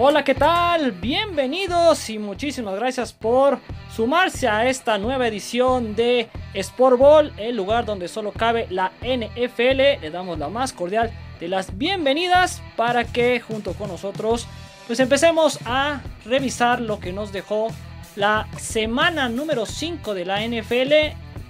[0.00, 0.92] Hola, ¿qué tal?
[0.92, 3.58] Bienvenidos y muchísimas gracias por
[3.92, 10.00] sumarse a esta nueva edición de Sport Ball, el lugar donde solo cabe la NFL.
[10.00, 14.46] Le damos la más cordial de las bienvenidas para que junto con nosotros
[14.86, 17.66] pues empecemos a revisar lo que nos dejó
[18.14, 20.92] la semana número 5 de la NFL.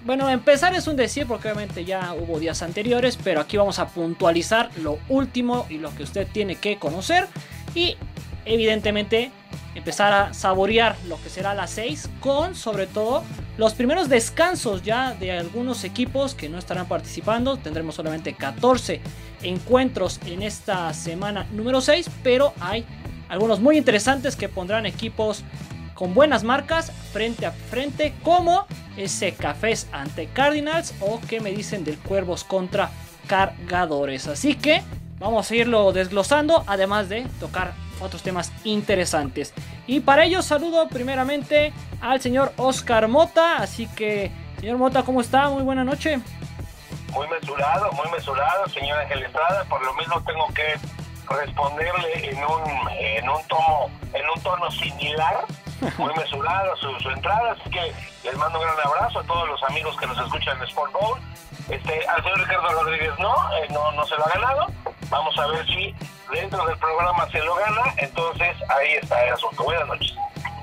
[0.07, 3.88] Bueno, empezar es un decir porque obviamente ya hubo días anteriores, pero aquí vamos a
[3.88, 7.27] puntualizar lo último y lo que usted tiene que conocer.
[7.74, 7.99] Y
[8.48, 9.30] evidentemente
[9.75, 13.23] empezar a saborear lo que será la 6 con sobre todo
[13.57, 17.57] los primeros descansos ya de algunos equipos que no estarán participando.
[17.57, 19.01] Tendremos solamente 14
[19.43, 22.84] encuentros en esta semana número 6, pero hay
[23.29, 25.45] algunos muy interesantes que pondrán equipos
[25.95, 31.85] con buenas marcas frente a frente como ese Cafés ante Cardinals o que me dicen
[31.85, 32.91] del Cuervos contra
[33.27, 34.29] Cargadores.
[34.29, 34.83] Así que
[35.19, 39.52] vamos a irlo desglosando además de tocar otros temas interesantes.
[39.87, 43.57] Y para ello saludo primeramente al señor Oscar Mota.
[43.57, 45.49] Así que, señor Mota, ¿cómo está?
[45.49, 46.21] Muy buena noche.
[47.13, 49.65] Muy mesurado, muy mesurado, señor Ángel Estrada.
[49.65, 50.74] Por lo mismo tengo que
[51.35, 55.45] responderle en un, en un tomo, en un tono similar.
[55.99, 57.93] Muy mesurado su, su entrada, así que
[58.24, 61.19] les mando un gran abrazo a todos los amigos que nos escuchan en Sport Bowl.
[61.69, 64.66] Este, al señor Ricardo Rodríguez no, eh, no, no se lo ha ganado.
[65.09, 65.94] Vamos a ver si
[66.32, 67.94] dentro del programa se lo gana.
[67.97, 69.65] Entonces ahí está el asunto.
[69.65, 70.15] Buenas noches.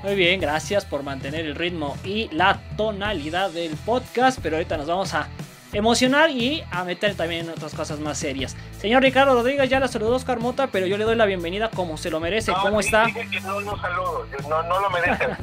[0.02, 4.38] Muy bien, gracias por mantener el ritmo y la tonalidad del podcast.
[4.42, 5.28] Pero ahorita nos vamos a
[5.76, 8.56] emocionar y a meter también otras cosas más serias.
[8.80, 11.98] Señor Ricardo Rodríguez, ya la saludó Oscar Mota, pero yo le doy la bienvenida como
[11.98, 12.52] se lo merece.
[12.52, 13.06] ¿Cómo está?
[13.42, 15.32] no, no saludo, no, no lo merecen.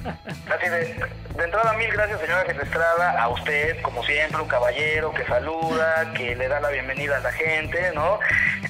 [0.50, 5.24] Así de, de entrada, mil gracias, señora Estrada, a usted, como siempre, un caballero que
[5.26, 8.20] saluda, que le da la bienvenida a la gente, ¿no?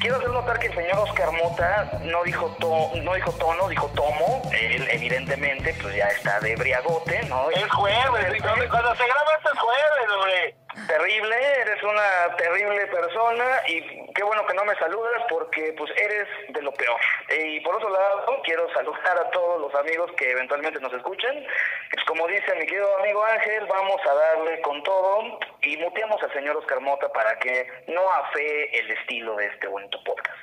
[0.01, 3.87] Quiero hacer notar que el señor Oscar Mota no dijo, to, no dijo tono, dijo
[3.95, 4.41] tomo.
[4.51, 7.49] Él, evidentemente, pues ya está de briagote, ¿no?
[7.51, 13.81] Es jueves, cuando se graba esto es jueves, hombre terrible, eres una terrible persona y
[14.13, 16.99] qué bueno que no me saludas porque pues eres de lo peor.
[17.37, 21.45] Y por otro lado, quiero saludar a todos los amigos que eventualmente nos escuchen.
[21.91, 26.33] Pues como dice mi querido amigo Ángel, vamos a darle con todo y muteamos al
[26.33, 30.37] señor Oscar Mota para que no afee el estilo de este bonito podcast.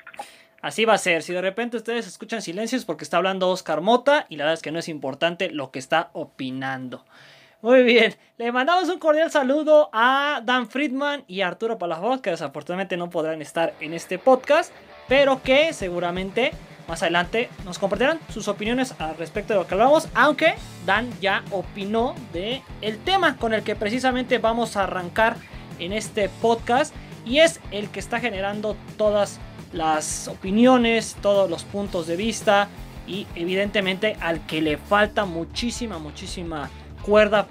[0.62, 1.22] Así va a ser.
[1.22, 4.62] Si de repente ustedes escuchan silencios porque está hablando Oscar Mota y la verdad es
[4.62, 7.04] que no es importante lo que está opinando.
[7.62, 12.30] Muy bien, le mandamos un cordial saludo a Dan Friedman y a Arturo Palafox, que
[12.30, 14.72] desafortunadamente no podrán estar en este podcast,
[15.08, 16.52] pero que seguramente
[16.88, 20.54] más adelante nos compartirán sus opiniones al respecto de lo que hablamos, aunque
[20.86, 25.36] Dan ya opinó de el tema con el que precisamente vamos a arrancar
[25.78, 26.94] en este podcast
[27.26, 29.38] y es el que está generando todas
[29.74, 32.68] las opiniones, todos los puntos de vista
[33.06, 36.70] y evidentemente al que le falta muchísima, muchísima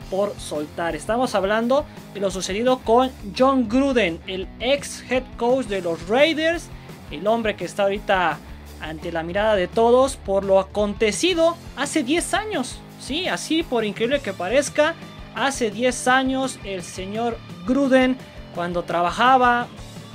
[0.10, 0.96] por soltar.
[0.96, 6.68] Estamos hablando de lo sucedido con John Gruden, el ex head coach de los Raiders,
[7.12, 8.38] el hombre que está ahorita
[8.80, 12.80] ante la mirada de todos por lo acontecido hace 10 años.
[13.02, 14.96] Sí, así por increíble que parezca,
[15.36, 17.38] hace 10 años el señor
[17.68, 18.16] Gruden
[18.56, 19.68] cuando trabajaba,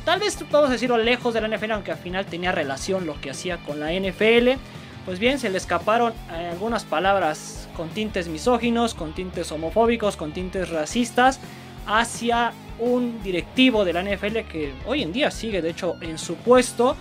[0.06, 3.21] tal vez vamos a decirlo lejos de la NFL, aunque al final tenía relación lo
[3.21, 4.59] que hacía con la NFL,
[5.04, 10.70] pues bien, se le escaparon algunas palabras con tintes misóginos, con tintes homofóbicos, con tintes
[10.70, 11.41] racistas,
[11.87, 16.37] hacia un directivo de la NFL que hoy en día sigue de hecho en su
[16.37, 16.97] puesto.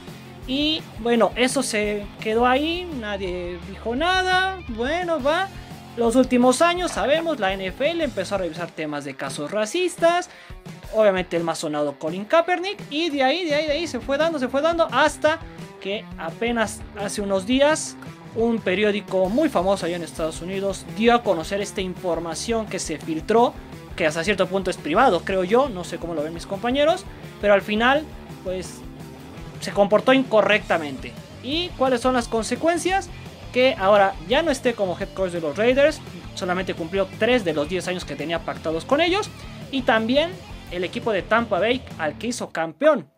[0.45, 5.47] Y bueno, eso se quedó ahí, nadie dijo nada, bueno, va.
[5.95, 10.29] Los últimos años, sabemos, la NFL empezó a revisar temas de casos racistas,
[10.91, 14.17] obviamente el más sonado Colin Kaepernick, y de ahí, de ahí, de ahí se fue
[14.17, 15.39] dando, se fue dando, hasta
[15.83, 17.97] que apenas hace unos días
[18.35, 22.97] un periódico muy famoso allá en Estados Unidos dio a conocer esta información que se
[22.97, 23.53] filtró,
[23.97, 27.03] que hasta cierto punto es privado, creo yo, no sé cómo lo ven mis compañeros,
[27.41, 28.03] pero al final,
[28.45, 28.79] pues,
[29.59, 31.11] se comportó incorrectamente.
[31.43, 33.09] ¿Y cuáles son las consecuencias?
[33.51, 35.99] Que ahora ya no esté como head coach de los Raiders,
[36.33, 39.29] solamente cumplió 3 de los 10 años que tenía pactados con ellos,
[39.69, 40.31] y también
[40.71, 43.09] el equipo de Tampa Bay, al que hizo campeón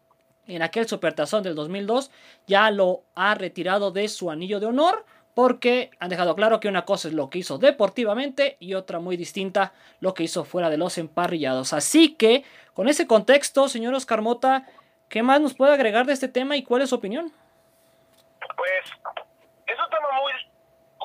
[0.47, 2.11] en aquel supertazón del 2002,
[2.47, 5.05] ya lo ha retirado de su anillo de honor
[5.35, 9.17] porque han dejado claro que una cosa es lo que hizo deportivamente y otra muy
[9.17, 11.73] distinta lo que hizo fuera de los emparrillados.
[11.73, 14.65] Así que, con ese contexto, señor Oscar Mota,
[15.09, 17.33] ¿qué más nos puede agregar de este tema y cuál es su opinión?
[18.55, 18.85] Pues
[19.67, 20.33] es un tema muy,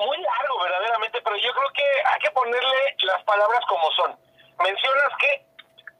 [0.07, 1.83] muy largo verdaderamente, pero yo creo que
[2.13, 4.15] hay que ponerle las palabras como son.
[4.63, 5.45] Mencionas que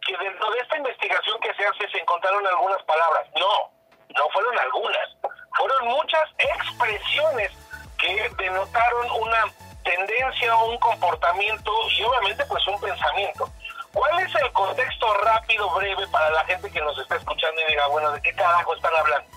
[0.06, 3.28] que dentro de esta investigación que se hace se encontraron algunas palabras.
[3.36, 3.72] No,
[4.18, 5.10] no fueron algunas.
[5.58, 7.52] Fueron muchas expresiones
[7.98, 9.46] que denotaron una
[9.84, 13.50] tendencia o un comportamiento y obviamente pues un pensamiento.
[13.94, 17.88] ¿Cuál es el contexto rápido, breve para la gente que nos está escuchando y diga,
[17.88, 19.30] bueno, ¿de qué carajo están hablando?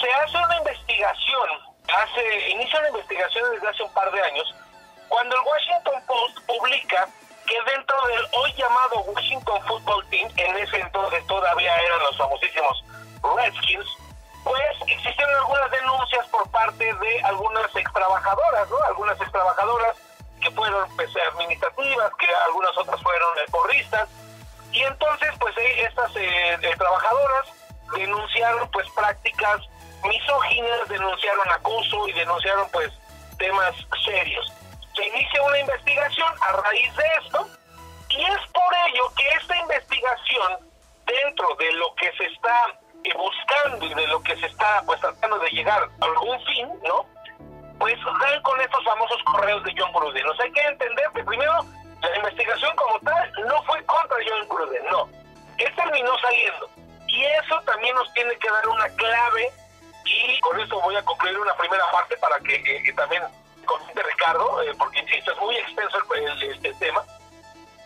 [0.00, 1.48] Se hace una investigación,
[1.94, 4.54] hace, inicia una investigación desde hace un par de años,
[5.08, 7.06] cuando el Washington Post publica
[7.46, 9.04] que dentro del hoy llamado
[29.12, 29.60] prácticas
[30.08, 32.90] misóginas, denunciaron acoso y denunciaron pues
[33.38, 33.74] temas
[34.04, 34.52] serios.
[34.94, 37.46] Se inicia una investigación a raíz de esto
[38.08, 40.70] y es por ello que esta investigación
[41.06, 42.78] dentro de lo que se está
[43.16, 47.06] buscando y de lo que se está pues tratando de llegar a algún fin, ¿no?
[47.78, 50.26] Pues dan con estos famosos correos de John Gruden.
[50.26, 51.52] O sea, hay que entender que primero
[52.00, 55.08] la investigación como tal no fue contra John Gruden, no.
[55.58, 56.81] Él terminó saliendo.
[57.12, 59.52] Y eso también nos tiene que dar una clave
[60.04, 63.22] y con esto voy a concluir una primera parte para que, eh, también
[63.66, 67.04] comente Ricardo, eh, porque insisto, es muy extenso el, el, tema.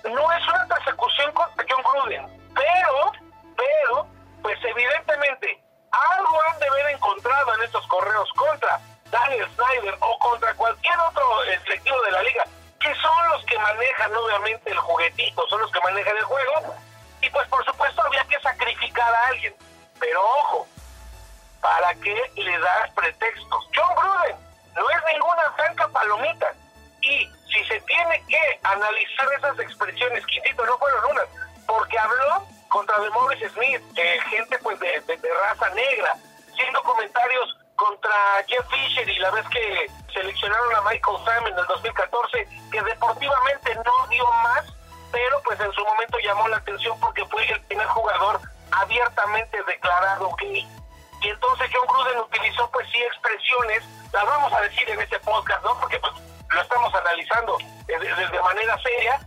[0.05, 3.12] No es una persecución contra John Gruden, pero,
[3.56, 4.06] pero
[4.43, 8.81] pues evidentemente algo han de haber encontrado en estos correos contra
[9.11, 12.44] Daniel Snyder o contra cualquier otro directivo de la liga,
[12.79, 16.76] que son los que manejan obviamente el juguetito, son los que manejan el juego,
[17.21, 19.55] y pues por supuesto había que sacrificar a alguien.
[19.99, 20.67] Pero ojo,
[21.61, 23.69] ¿para qué le das pretextos?
[23.75, 24.37] John Gruden
[24.75, 26.53] no es ninguna franca palomita.
[27.03, 31.27] Y si se tiene que analizar esas expresiones, Quintito, no fueron unas,
[31.67, 35.03] porque habló contra de Morris Smith, eh, gente pues de,
[35.43, 36.13] raza negra,
[36.53, 38.11] haciendo comentarios contra
[38.47, 43.75] Jeff Fisher y la vez que seleccionaron a Michael Sam en el 2014, que deportivamente
[43.77, 44.67] no dio más,
[45.17, 48.39] pero pues en su momento llamó la atención porque fue el primer jugador
[48.71, 50.69] abiertamente declarado gay.
[51.23, 53.83] Y entonces John Gruden utilizó pues sí expresiones,
[54.13, 55.81] las vamos a decir en este podcast, ¿no?
[55.81, 56.13] Porque pues
[56.51, 59.19] lo estamos analizando desde de manera seria,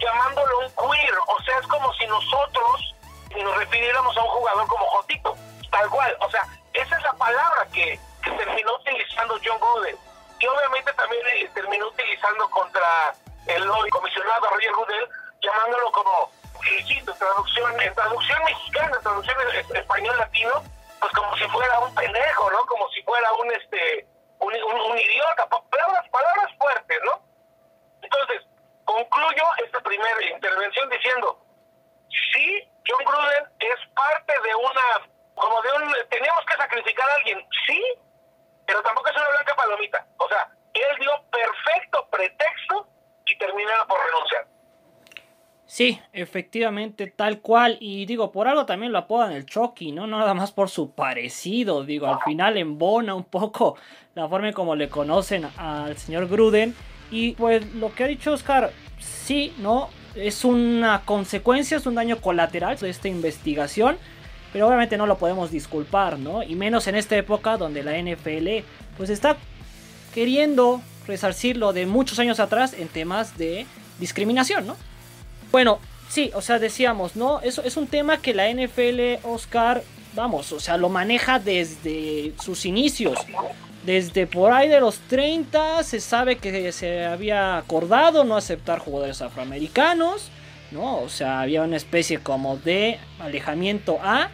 [0.00, 2.94] llamándolo un queer, o sea, es como si nosotros
[3.36, 5.36] nos refiriéramos a un jugador como Jotito,
[5.70, 9.96] tal cual, o sea, esa es la palabra que, terminó utilizando John Gruden,
[10.40, 13.14] y obviamente también eh, terminó utilizando contra
[13.46, 15.08] el comisionado Roger Goodell,
[15.46, 16.30] llamándolo como,
[16.68, 19.36] en traducción, en traducción mexicana, traducción
[19.74, 20.62] español latino,
[21.00, 22.66] pues como si fuera un pendejo, ¿no?
[22.66, 24.06] Como si fuera un este
[24.38, 27.20] un, un idiota, palabras, palabras fuertes, ¿no?
[28.02, 28.42] Entonces,
[28.84, 31.40] concluyo esta primera intervención diciendo,
[32.32, 37.46] sí, John Gruden es parte de una, como de un, tenemos que sacrificar a alguien,
[37.66, 37.82] sí,
[38.66, 40.06] pero tampoco es una blanca palomita.
[40.18, 42.86] O sea, él dio perfecto pretexto
[43.26, 44.46] y terminaba por renunciar.
[45.66, 47.76] Sí, efectivamente, tal cual.
[47.80, 50.06] Y digo, por algo también lo apodan el Chucky, ¿no?
[50.06, 51.84] Nada más por su parecido.
[51.84, 53.76] Digo, al final embona un poco
[54.14, 56.74] la forma en como le conocen al señor Gruden.
[57.10, 59.90] Y pues lo que ha dicho Oscar, sí, ¿no?
[60.14, 63.98] Es una consecuencia, es un daño colateral de esta investigación.
[64.52, 66.44] Pero obviamente no lo podemos disculpar, ¿no?
[66.44, 68.64] Y menos en esta época donde la NFL
[68.96, 69.36] pues está
[70.14, 73.66] queriendo resarcirlo de muchos años atrás en temas de
[73.98, 74.76] discriminación, ¿no?
[75.52, 77.40] Bueno, sí, o sea, decíamos, ¿no?
[77.40, 79.82] Eso es un tema que la NFL, Oscar,
[80.14, 83.18] vamos, o sea, lo maneja desde sus inicios.
[83.84, 89.22] Desde por ahí de los 30 se sabe que se había acordado no aceptar jugadores
[89.22, 90.30] afroamericanos,
[90.72, 90.98] ¿no?
[90.98, 94.30] O sea, había una especie como de alejamiento a...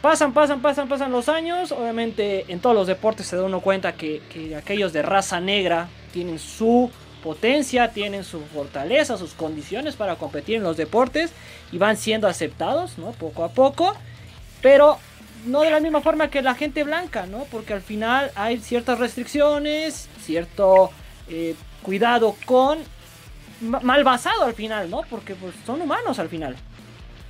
[0.00, 1.72] Pasan, pasan, pasan, pasan los años.
[1.72, 5.88] Obviamente en todos los deportes se da uno cuenta que, que aquellos de raza negra
[6.12, 6.90] tienen su
[7.28, 11.30] potencia, tienen su fortaleza, sus condiciones para competir en los deportes
[11.70, 13.10] y van siendo aceptados, ¿no?
[13.12, 13.94] Poco a poco.
[14.62, 14.98] Pero
[15.44, 17.44] no de la misma forma que la gente blanca, ¿no?
[17.50, 20.90] Porque al final hay ciertas restricciones, cierto
[21.28, 22.78] eh, cuidado con
[23.60, 25.02] mal basado al final, ¿no?
[25.10, 26.56] Porque pues, son humanos al final.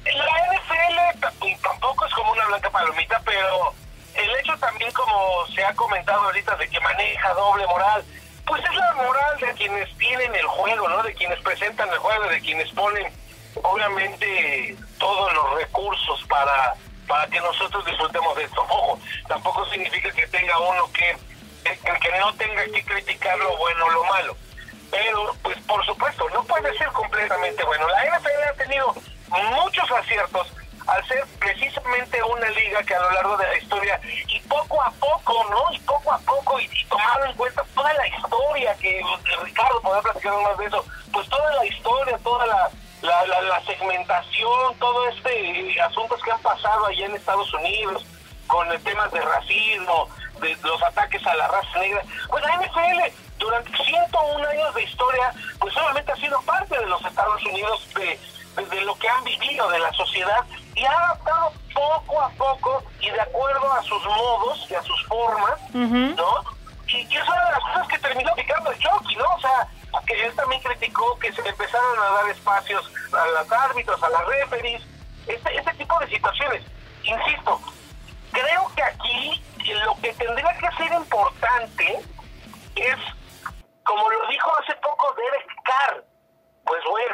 [0.05, 3.75] La NFL tampoco es como una blanca palomita, pero
[4.14, 8.05] el hecho también como se ha comentado ahorita de que maneja doble moral,
[8.49, 11.02] pues es la moral de quienes tienen el juego, ¿no?
[11.02, 13.12] De quienes presentan el juego, de quienes ponen
[13.62, 16.75] obviamente todos los recursos para
[17.09, 18.61] para que nosotros disfrutemos de esto.
[18.61, 21.17] Ojo, tampoco significa que tenga uno que,
[21.64, 24.37] que no tenga que criticar lo bueno o lo malo.
[24.90, 27.88] Pero, pues por supuesto, no puede ser completamente bueno.
[27.88, 28.95] La NFL ha tenido
[29.28, 30.52] muchos aciertos
[30.88, 34.90] al ser precisamente una liga que a lo largo de la historia y poco a
[34.92, 35.73] poco, ¿no?
[35.73, 39.00] Y poco a poco, y, y tomado en cuenta toda la historia que
[39.42, 42.71] Ricardo podrá platicar más de eso, pues toda la historia, toda la,
[43.02, 48.04] la, segmentación, todo este eh, asuntos que han pasado allá en Estados Unidos,
[48.47, 50.09] con el temas de racismo,
[50.40, 52.02] de los ataques a la raza negra.
[52.28, 57.04] Pues la NFL, durante 101 años de historia, pues solamente ha sido parte de los
[57.04, 58.18] Estados Unidos, de,
[58.67, 63.11] de, lo que han vivido, de la sociedad, y ha adaptado poco a poco y
[63.11, 66.45] de acuerdo a sus modos y a sus formas, ¿no?
[66.87, 69.27] Y, y es una de las cosas que terminó picando el Chucky, ¿no?
[69.35, 69.69] O sea,
[70.07, 74.09] que él también criticó que se le empezaron a dar espacios a los árbitros, a
[74.09, 74.83] las referees,
[75.27, 76.62] este, este tipo de situaciones.
[77.03, 77.61] Insisto,
[78.33, 79.43] creo que aquí
[79.85, 82.00] lo que tendría que ser importante
[82.77, 82.97] es,
[83.85, 86.05] como lo dijo hace poco Derek Carr,
[86.65, 87.08] pues bueno,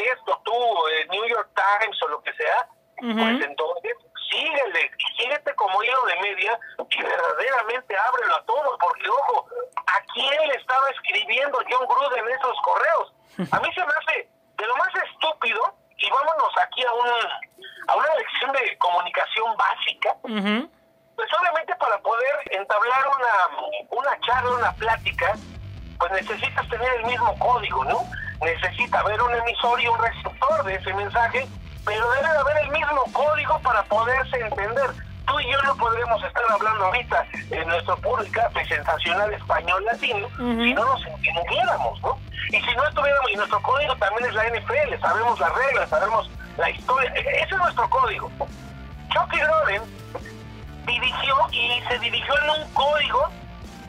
[0.00, 0.52] esto tú,
[0.88, 2.68] eh, New York Times o lo que sea,
[3.00, 3.92] pues entonces
[4.30, 6.58] síguele, síguete como hilo de media
[6.90, 9.48] y verdaderamente ábrelo a todos, porque ojo,
[9.86, 13.12] ¿a quién le estaba escribiendo John Gruden esos correos?
[13.52, 17.08] A mí se me hace de lo más estúpido, y vámonos aquí a, un,
[17.88, 24.72] a una lección de comunicación básica, pues obviamente para poder entablar una, una charla, una
[24.72, 25.34] plática,
[25.98, 28.02] pues necesitas tener el mismo código, ¿no?
[28.42, 31.46] Necesita haber un emisor y un receptor de ese mensaje,
[31.84, 34.90] pero debe de haber el mismo código para poderse entender.
[35.26, 40.74] Tú y yo no podríamos estar hablando ahorita en nuestro público sensacional español latino si
[40.74, 42.18] no nos entendiéramos, ¿no?
[42.48, 46.30] Y si no estuviéramos, y nuestro código también es la NFL, sabemos las reglas, sabemos
[46.56, 48.30] la historia, ese es nuestro código.
[49.10, 49.82] Chucky Gruden
[50.86, 53.28] dirigió y se dirigió en un código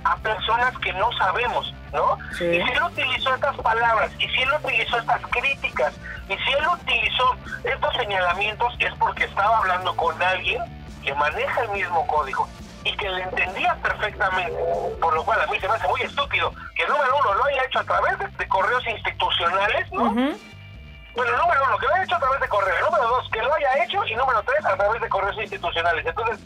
[0.04, 2.18] a personas que no sabemos, ¿no?
[2.38, 2.46] Sí.
[2.46, 5.94] Y si él utilizó estas palabras, y si él utilizó estas críticas,
[6.30, 10.62] y si él utilizó estos señalamientos, es porque estaba hablando con alguien
[11.04, 12.48] que maneja el mismo código
[12.84, 14.58] y que le entendía perfectamente,
[15.00, 17.64] por lo cual a mí se me hace muy estúpido que número uno lo haya
[17.66, 20.12] hecho a través de, de correos institucionales, ¿no?
[21.14, 23.54] Bueno, número uno, que lo haya hecho a través de correos, número dos, que lo
[23.54, 26.06] haya hecho, y número tres, a través de correos institucionales.
[26.06, 26.40] Entonces,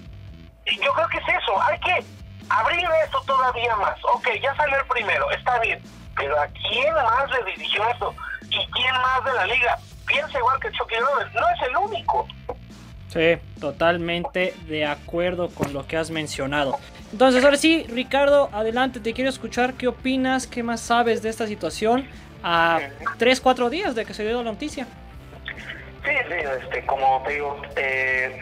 [0.66, 2.04] yo creo que es eso, hay que
[2.50, 3.98] abrir esto todavía más.
[4.14, 5.82] Ok, ya salió el primero, está bien,
[6.16, 8.14] pero ¿a quién más le dirigió esto?
[8.50, 9.78] ¿Y quién más de la liga?
[10.06, 12.28] Piensa igual que Chucky Robert, no es el único.
[13.10, 16.78] Sí, totalmente de acuerdo con lo que has mencionado.
[17.12, 19.74] Entonces, ahora sí, Ricardo, adelante, te quiero escuchar.
[19.76, 20.48] ¿Qué opinas?
[20.48, 22.08] ¿Qué más sabes de esta situación?
[22.44, 22.80] A
[23.18, 24.86] 3, 4 días de que se dio la noticia.
[25.46, 28.38] Sí, sí, este, como te digo, eh,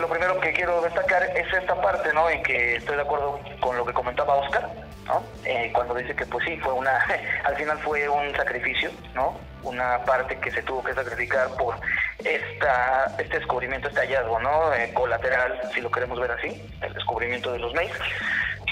[0.00, 2.28] lo primero que quiero destacar es esta parte, ¿no?
[2.28, 4.68] En que estoy de acuerdo con lo que comentaba Oscar,
[5.06, 5.22] ¿no?
[5.44, 7.04] Eh, cuando dice que, pues sí, fue una,
[7.44, 9.38] al final fue un sacrificio, ¿no?
[9.62, 11.76] Una parte que se tuvo que sacrificar por
[12.24, 14.72] esta, este descubrimiento, este hallazgo, ¿no?
[14.74, 17.92] Eh, colateral, si lo queremos ver así, el descubrimiento de los mails.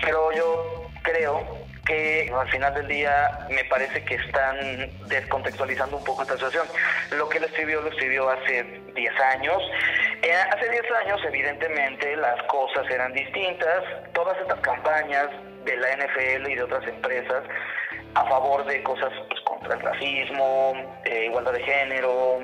[0.02, 4.56] Pero yo creo que al final del día me parece que están
[5.08, 6.66] descontextualizando un poco esta situación.
[7.16, 8.62] Lo que él escribió lo escribió hace
[8.94, 9.56] 10 años.
[10.22, 13.82] Eh, hace 10 años, evidentemente, las cosas eran distintas.
[14.12, 15.28] Todas estas campañas
[15.64, 17.42] de la NFL y de otras empresas
[18.14, 22.40] a favor de cosas pues, contra el racismo, eh, igualdad de género,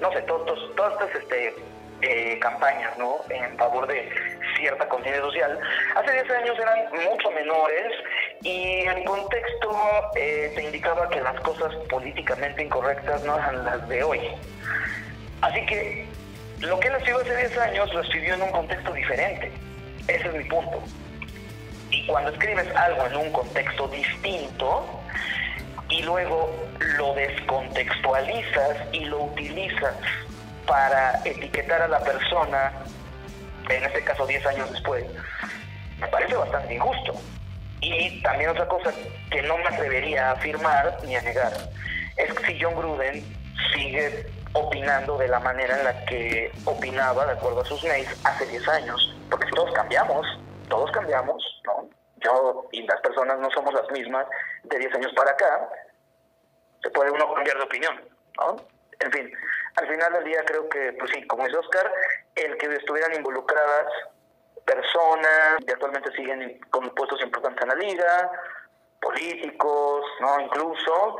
[0.00, 1.54] no sé, todas estas este,
[2.02, 3.16] eh, campañas, ¿no?
[3.28, 4.08] En favor de
[4.56, 5.58] cierta conciencia social.
[5.96, 6.78] Hace 10 años eran
[7.10, 7.92] mucho menores
[8.42, 9.70] y el contexto
[10.16, 14.20] eh, te indicaba que las cosas políticamente incorrectas no eran las de hoy.
[15.40, 16.06] Así que
[16.60, 19.52] lo que él escribió hace 10 años lo escribió en un contexto diferente.
[20.06, 20.82] Ese es mi punto.
[21.90, 24.86] Y cuando escribes algo en un contexto distinto
[25.88, 26.54] y luego
[26.96, 29.94] lo descontextualizas y lo utilizas
[30.68, 32.72] para etiquetar a la persona,
[33.68, 35.04] en este caso 10 años después,
[35.98, 37.14] me parece bastante injusto.
[37.80, 38.92] Y también otra cosa
[39.30, 41.52] que no me atrevería a afirmar ni a negar,
[42.16, 43.24] es que si John Gruden
[43.72, 48.46] sigue opinando de la manera en la que opinaba, de acuerdo a sus mails, hace
[48.46, 49.16] 10 años.
[49.30, 50.26] Porque todos cambiamos,
[50.68, 51.88] todos cambiamos, ¿no?
[52.16, 54.26] Yo y las personas no somos las mismas
[54.64, 55.68] de 10 años para acá,
[56.82, 58.00] se puede uno cambiar de opinión,
[58.38, 58.56] ¿no?
[59.00, 59.30] En fin,
[59.78, 61.92] al final del día creo que, pues sí, como dice Oscar,
[62.34, 63.86] el que estuvieran involucradas
[64.64, 68.30] personas que actualmente siguen con puestos importantes en la liga,
[69.00, 70.40] políticos, ¿no?
[70.40, 71.16] Incluso,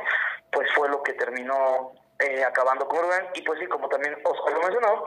[0.51, 4.53] pues fue lo que terminó eh, acabando con Rubén y pues sí, como también Oscar
[4.53, 5.05] lo mencionó,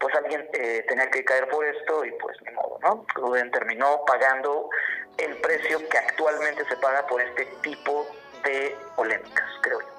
[0.00, 3.06] pues alguien eh, tenía que caer por esto y pues ni modo, ¿no?
[3.14, 4.68] Rubén terminó pagando
[5.18, 8.08] el precio que actualmente se paga por este tipo
[8.44, 9.97] de polémicas, creo yo.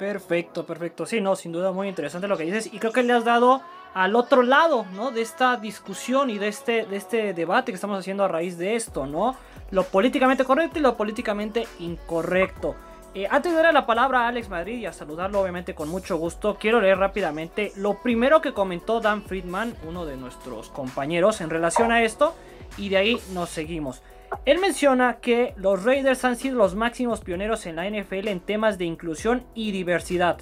[0.00, 1.04] Perfecto, perfecto.
[1.04, 2.72] Sí, no, sin duda muy interesante lo que dices.
[2.72, 3.60] Y creo que le has dado
[3.92, 5.10] al otro lado, ¿no?
[5.10, 8.76] De esta discusión y de este, de este debate que estamos haciendo a raíz de
[8.76, 9.36] esto, ¿no?
[9.70, 12.76] Lo políticamente correcto y lo políticamente incorrecto.
[13.14, 16.16] Eh, antes de darle la palabra a Alex Madrid y a saludarlo obviamente con mucho
[16.16, 21.50] gusto, quiero leer rápidamente lo primero que comentó Dan Friedman, uno de nuestros compañeros, en
[21.50, 22.34] relación a esto,
[22.78, 24.00] y de ahí nos seguimos.
[24.44, 28.78] Él menciona que los Raiders han sido los máximos pioneros en la NFL en temas
[28.78, 30.38] de inclusión y diversidad.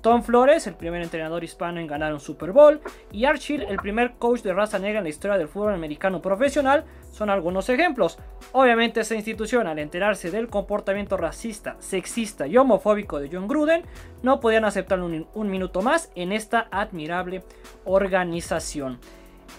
[0.00, 2.80] Tom Flores, el primer entrenador hispano en ganar un Super Bowl,
[3.10, 6.84] y Archie, el primer coach de raza negra en la historia del fútbol americano profesional,
[7.10, 8.18] son algunos ejemplos.
[8.52, 13.82] Obviamente esta institución, al enterarse del comportamiento racista, sexista y homofóbico de John Gruden,
[14.22, 17.42] no podían aceptarlo un, un minuto más en esta admirable
[17.84, 19.00] organización.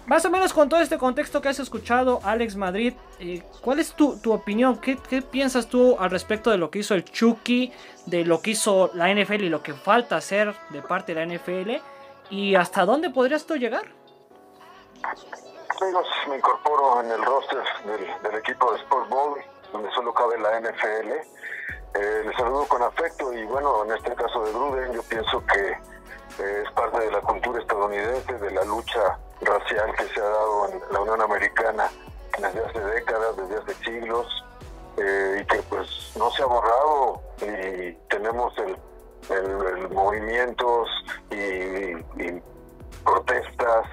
[0.05, 3.93] Más o menos con todo este contexto que has escuchado, Alex Madrid, eh, ¿cuál es
[3.93, 4.77] tu, opinión?
[4.77, 7.72] ¿Qué, piensas tú al respecto de lo que hizo el Chucky,
[8.05, 11.36] de lo que hizo la NFL y lo que falta hacer de parte de la
[11.36, 11.84] NFL?
[12.31, 13.86] ¿Y hasta dónde podrías tú llegar?
[15.79, 19.39] Amigos, me incorporo en el roster del, equipo de Sports Bowl,
[19.72, 21.12] donde solo cabe la NFL.
[21.96, 25.77] Eh, les saludo con afecto y bueno, en este caso de Gruden, yo pienso que
[26.39, 30.81] es parte de la cultura estadounidense, de la lucha racial que se ha dado en
[30.91, 31.89] la Unión Americana
[32.38, 34.27] desde hace décadas, desde hace siglos,
[34.98, 38.77] eh, y que pues no se ha borrado y tenemos el,
[39.91, 40.89] movimientos
[41.29, 41.93] y,
[43.03, 43.86] protestas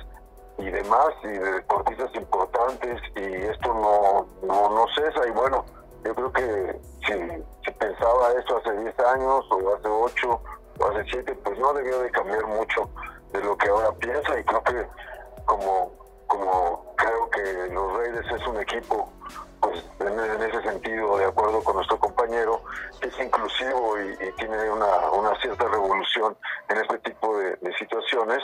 [0.58, 5.64] y demás y de deportistas importantes y esto no, no, no cesa y bueno,
[6.04, 7.12] yo creo que si,
[7.64, 10.40] si pensaba eso hace 10 años o hace 8 o
[10.84, 12.90] hace 7, pues no debió de cambiar mucho
[13.32, 14.86] de lo que ahora piensa y creo que
[15.44, 15.92] como,
[16.26, 19.10] como creo que los Reyes es un equipo,
[19.60, 22.62] pues en, ese sentido, de acuerdo con nuestro compañero,
[23.00, 26.36] es inclusivo y, tiene una, una, cierta revolución
[26.68, 28.42] en este tipo de, situaciones,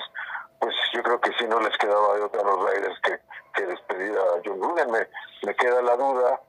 [0.58, 3.18] pues yo creo que si no les quedaba de otra a los Raiders que,
[3.54, 4.90] que despedir a John Gruden.
[4.90, 5.08] Me,
[5.44, 6.40] me queda la duda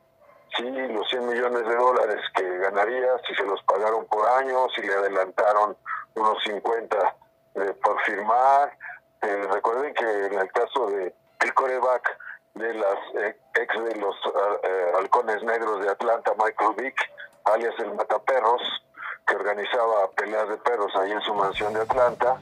[0.56, 4.82] si los 100 millones de dólares que ganaría, si se los pagaron por año, si
[4.82, 5.76] le adelantaron
[6.16, 7.16] unos 50
[7.56, 8.78] eh, por firmar,
[9.22, 12.18] eh, recuerden que en el caso de el coreback
[12.54, 14.16] de las eh, ex de los
[14.98, 16.96] halcones negros de Atlanta, Michael Vick,
[17.46, 18.62] alias el Mataperros,
[19.26, 22.38] que organizaba peleas de perros ahí en su mansión de Atlanta,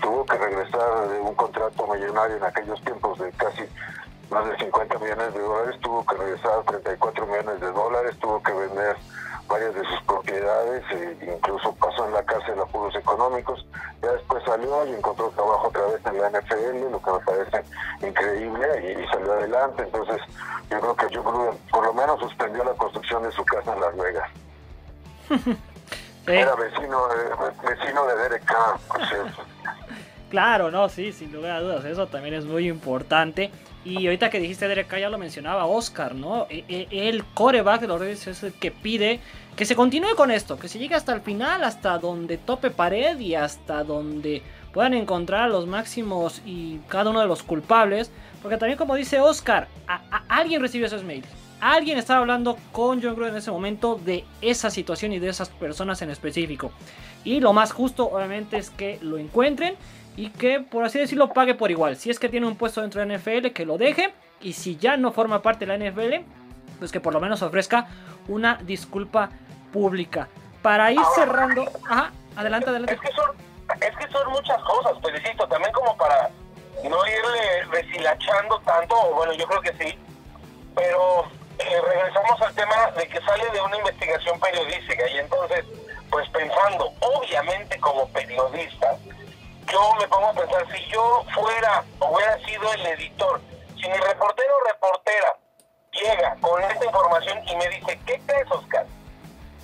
[0.00, 3.68] tuvo que regresar de un contrato millonario en aquellos tiempos de casi
[4.30, 8.52] más de 50 millones de dólares, tuvo que regresar 34 millones de dólares, tuvo que
[8.52, 8.96] vender
[9.48, 13.66] varias de sus propiedades, e incluso pasó en la cárcel apuros económicos,
[14.02, 17.64] ya después salió y encontró trabajo otra vez en la NFL, lo que me parece
[18.06, 20.20] increíble, y, salió adelante, entonces
[20.70, 23.80] yo creo que Joe Gruden por lo menos suspendió la construcción de su casa en
[23.80, 24.30] Las Vegas.
[26.26, 27.08] Era vecino,
[27.66, 29.42] vecino de Derek Carr, por cierto.
[30.28, 33.50] Claro, no, sí, sin lugar a dudas, eso también es muy importante.
[33.88, 36.46] Y ahorita que dijiste Derek Carr ya lo mencionaba Oscar, ¿no?
[36.50, 39.20] E, e, el coreback de los Reyes es el que pide
[39.56, 43.18] que se continúe con esto, que se llegue hasta el final, hasta donde tope pared
[43.18, 44.42] y hasta donde
[44.74, 48.10] puedan encontrar los máximos y cada uno de los culpables.
[48.42, 49.68] Porque también como dice Oscar,
[50.28, 51.26] alguien recibió esos mails.
[51.60, 55.48] Alguien estaba hablando con John Gruden en ese momento de esa situación y de esas
[55.48, 56.70] personas en específico.
[57.24, 59.74] Y lo más justo obviamente es que lo encuentren
[60.18, 61.94] y que, por así decirlo, pague por igual.
[61.94, 64.12] Si es que tiene un puesto dentro de la NFL, que lo deje.
[64.40, 66.24] Y si ya no forma parte de la NFL,
[66.80, 67.86] pues que por lo menos ofrezca
[68.26, 69.30] una disculpa
[69.72, 70.26] pública.
[70.60, 71.70] Para ir cerrando.
[71.88, 72.94] Ajá, adelante, adelante.
[72.94, 73.30] Es que son,
[73.80, 75.46] es que son muchas cosas, felicito.
[75.46, 76.30] También como para
[76.82, 79.96] no irle deshilachando tanto, bueno, yo creo que sí.
[80.74, 81.26] Pero
[81.60, 85.64] eh, regresamos al tema de que sale de una investigación periodística y entonces,
[86.10, 88.98] pues pensando, obviamente como periodista,
[89.70, 93.40] yo me pongo a pensar, si yo fuera o hubiera sido el editor,
[93.76, 95.36] si mi reportero o reportera
[95.92, 98.86] llega con esta información y me dice, ¿qué crees, Oscar?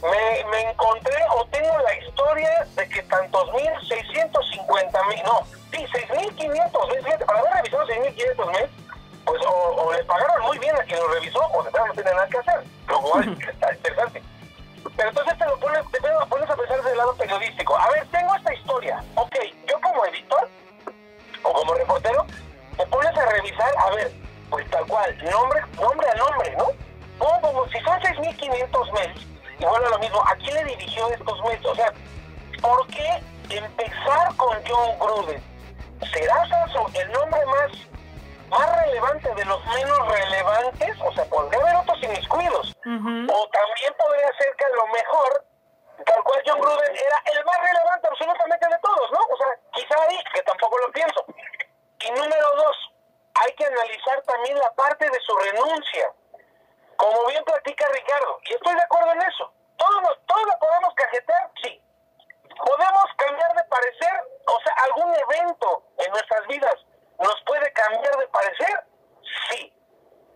[0.02, 5.40] Me, me encontré o tengo la historia de que tantos mil, 650 mil, no,
[5.72, 8.70] sí, 6.500 mil, para haber revisado 6.500 mil,
[9.24, 12.10] pues o, le pagaron muy bien a quien lo revisó o de verdad no tiene
[12.10, 14.22] nada que hacer, lo cual está interesante.
[14.96, 17.76] Pero entonces te lo pones, te pones a pensar desde el lado periodístico.
[17.76, 19.04] A ver, tengo esta historia.
[19.16, 19.34] Ok,
[19.68, 20.48] yo como editor
[21.42, 22.26] o como reportero,
[22.76, 24.12] te pones a revisar, a ver,
[24.50, 26.66] pues tal cual, nombre, nombre a nombre, ¿no?
[27.18, 29.26] Como, si son 6.500 mails,
[29.58, 31.64] y bueno, lo mismo, ¿a quién le dirigió estos mails?
[31.66, 31.92] O sea,
[32.60, 35.42] ¿por qué empezar con John Gruden?
[36.12, 37.70] ¿Será eso el nombre más
[38.48, 42.74] más relevante de los menos relevantes, o sea, podría haber otros inmiscuidos.
[42.85, 45.44] O también podría ser que a lo mejor
[46.04, 49.20] tal cual John Gruden era el más relevante absolutamente de todos, ¿no?
[49.30, 51.24] O sea, quizá ahí, que tampoco lo pienso.
[52.00, 52.76] Y número dos,
[53.35, 56.12] hay que analizar también la parte de su renuncia.
[56.96, 59.52] Como bien platica Ricardo, y estoy de acuerdo en eso.
[59.76, 61.83] Todos, todos lo podemos cajetear, sí.
[62.57, 64.12] Podemos cambiar de parecer,
[64.46, 66.74] o sea, algún evento en nuestras vidas
[67.24, 68.84] nos puede cambiar de parecer,
[69.50, 69.72] sí.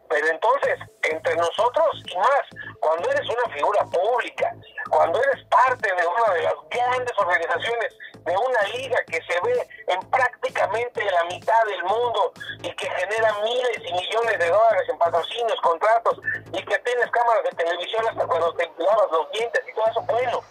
[0.08, 2.42] Pero entonces, entre nosotros y más,
[2.80, 4.54] cuando eres una figura pública,
[4.88, 7.92] cuando eres parte de una de las grandes organizaciones
[8.24, 13.34] de una liga que se ve en prácticamente la mitad del mundo y que genera
[13.44, 16.18] miles y millones de dólares en patrocinios, contratos
[16.52, 20.00] y que tienes cámaras de televisión hasta cuando te lavas los dientes y todo eso,
[20.02, 20.42] bueno,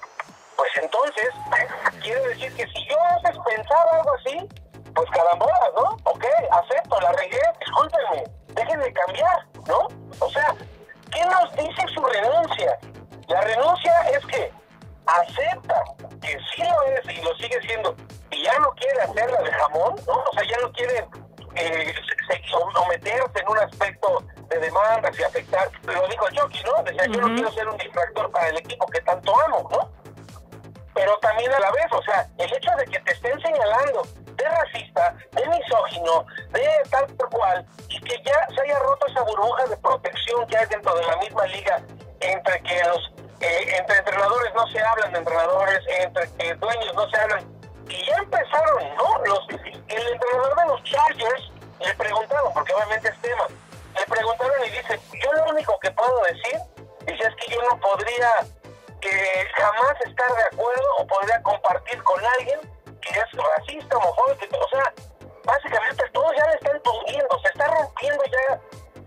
[0.55, 1.29] pues entonces
[2.01, 4.49] quiere decir que si yo antes pensaba algo así,
[4.97, 5.97] pues carambolas, ¿no?
[6.05, 9.87] Ok, acepto, la regué, discúlpenme, dejen de cambiar, ¿no?
[10.19, 10.55] O sea,
[11.11, 12.79] ¿qué nos dice su renuncia?
[13.27, 14.51] La renuncia es que
[15.05, 15.83] acepta
[16.19, 17.95] que sí lo es y lo sigue siendo
[18.31, 20.13] y ya no quiere hacerla de jamón, ¿no?
[20.13, 21.07] O sea, ya no quiere
[21.55, 21.93] eh,
[22.73, 25.69] someterse en un aspecto de demandas y afectar.
[25.83, 26.83] Lo dijo Chucky, ¿no?
[26.83, 29.91] Decía, yo no quiero ser un distractor para el equipo que tanto amo, ¿no?
[30.95, 34.01] Pero también a la vez, o sea, el hecho de que te estén señalando
[34.49, 39.65] racista, de misógino, de tal por cual, y que ya se haya roto esa burbuja
[39.65, 41.81] de protección que hay dentro de la misma liga
[42.19, 47.09] entre que los eh, entre entrenadores no se hablan de entrenadores, entre que dueños no
[47.09, 47.45] se hablan.
[47.87, 49.25] Y ya empezaron, ¿no?
[49.25, 53.47] Los, el entrenador de los Chargers le preguntaron, porque obviamente es tema,
[53.95, 56.59] le preguntaron y dice, yo lo único que puedo decir,
[57.05, 58.29] dice, es que yo no podría
[58.99, 62.59] que jamás estar de acuerdo o podría compartir con alguien
[63.01, 64.93] que es racista, homofóbico, o sea,
[65.43, 68.59] básicamente todo ya le está entendiendo, se está rompiendo ya,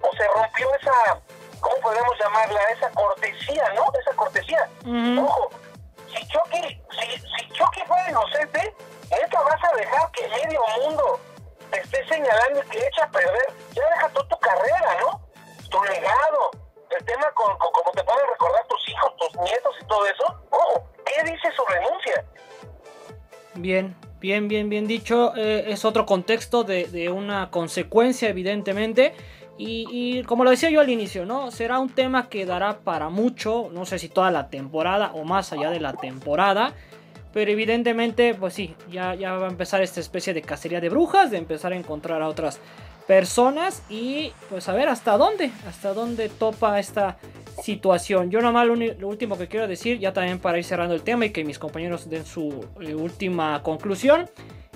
[0.03, 1.20] o se rompió esa
[1.61, 2.61] ¿cómo podemos llamarla?
[2.72, 3.87] Esa cortesía, ¿no?
[4.00, 4.68] Esa cortesía.
[5.18, 5.50] Ojo,
[6.09, 8.74] si Chucky, si, si Chucky fuera inocente,
[9.11, 11.20] neta vas a dejar que medio mundo
[11.70, 13.55] te esté señalando y te echa a perder.
[13.72, 15.20] Ya deja toda tu carrera, ¿no?
[15.70, 16.50] Tu legado.
[16.90, 20.42] El tema con, con como te pueden recordar tus hijos, tus nietos y todo eso.
[20.50, 22.24] Ojo, ¿qué dice su renuncia?
[23.55, 25.33] Bien, bien, bien, bien dicho.
[25.37, 29.13] Eh, es otro contexto de, de una consecuencia, evidentemente.
[29.63, 31.51] Y, como lo decía yo al inicio, ¿no?
[31.51, 35.53] Será un tema que dará para mucho, no sé si toda la temporada o más
[35.53, 36.73] allá de la temporada.
[37.35, 41.31] Pero evidentemente, pues sí, ya, ya va a empezar esta especie de cacería de brujas,
[41.31, 42.59] de empezar a encontrar a otras
[43.11, 47.18] personas y pues a ver hasta dónde, hasta dónde topa esta
[47.61, 48.31] situación.
[48.31, 51.31] Yo nomás lo, último que quiero decir, ya también para ir cerrando el tema y
[51.31, 54.31] que mis compañeros den su eh, última conclusión,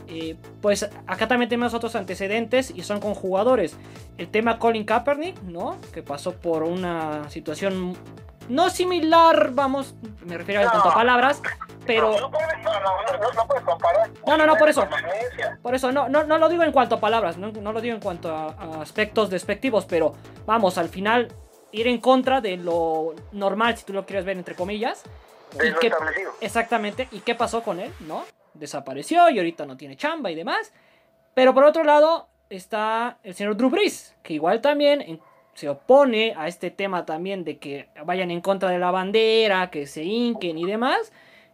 [0.09, 3.77] eh, pues acá también tenemos otros antecedentes y son con jugadores.
[4.19, 5.77] El tema Colin Kaepernick, ¿no?
[5.93, 7.97] Que pasó por una situación
[8.49, 11.43] no similar, vamos, me refiero a cuanto a palabras,
[11.87, 12.13] pero...
[12.13, 14.11] No, no, puedes comparar.
[14.27, 14.87] No, no, no, por eso.
[15.63, 17.95] Por eso, no, no, no lo digo en cuanto a palabras, no, no lo digo
[17.95, 20.15] en cuanto a, aspectos despectivos, pero
[20.47, 21.29] vamos, al final
[21.73, 25.03] ir en contra de lo normal, si tú lo quieres ver entre comillas.
[25.59, 26.33] De lo establecido.
[26.41, 28.25] Exactamente, ¿y qué pasó con él, no?
[28.55, 30.73] desapareció y ahorita no tiene chamba y demás.
[31.35, 35.21] Pero por otro lado está el señor Drew Brees, que igual también
[35.55, 39.87] se opone a este tema también de que vayan en contra de la bandera, que
[39.87, 41.13] se hinquen y demás.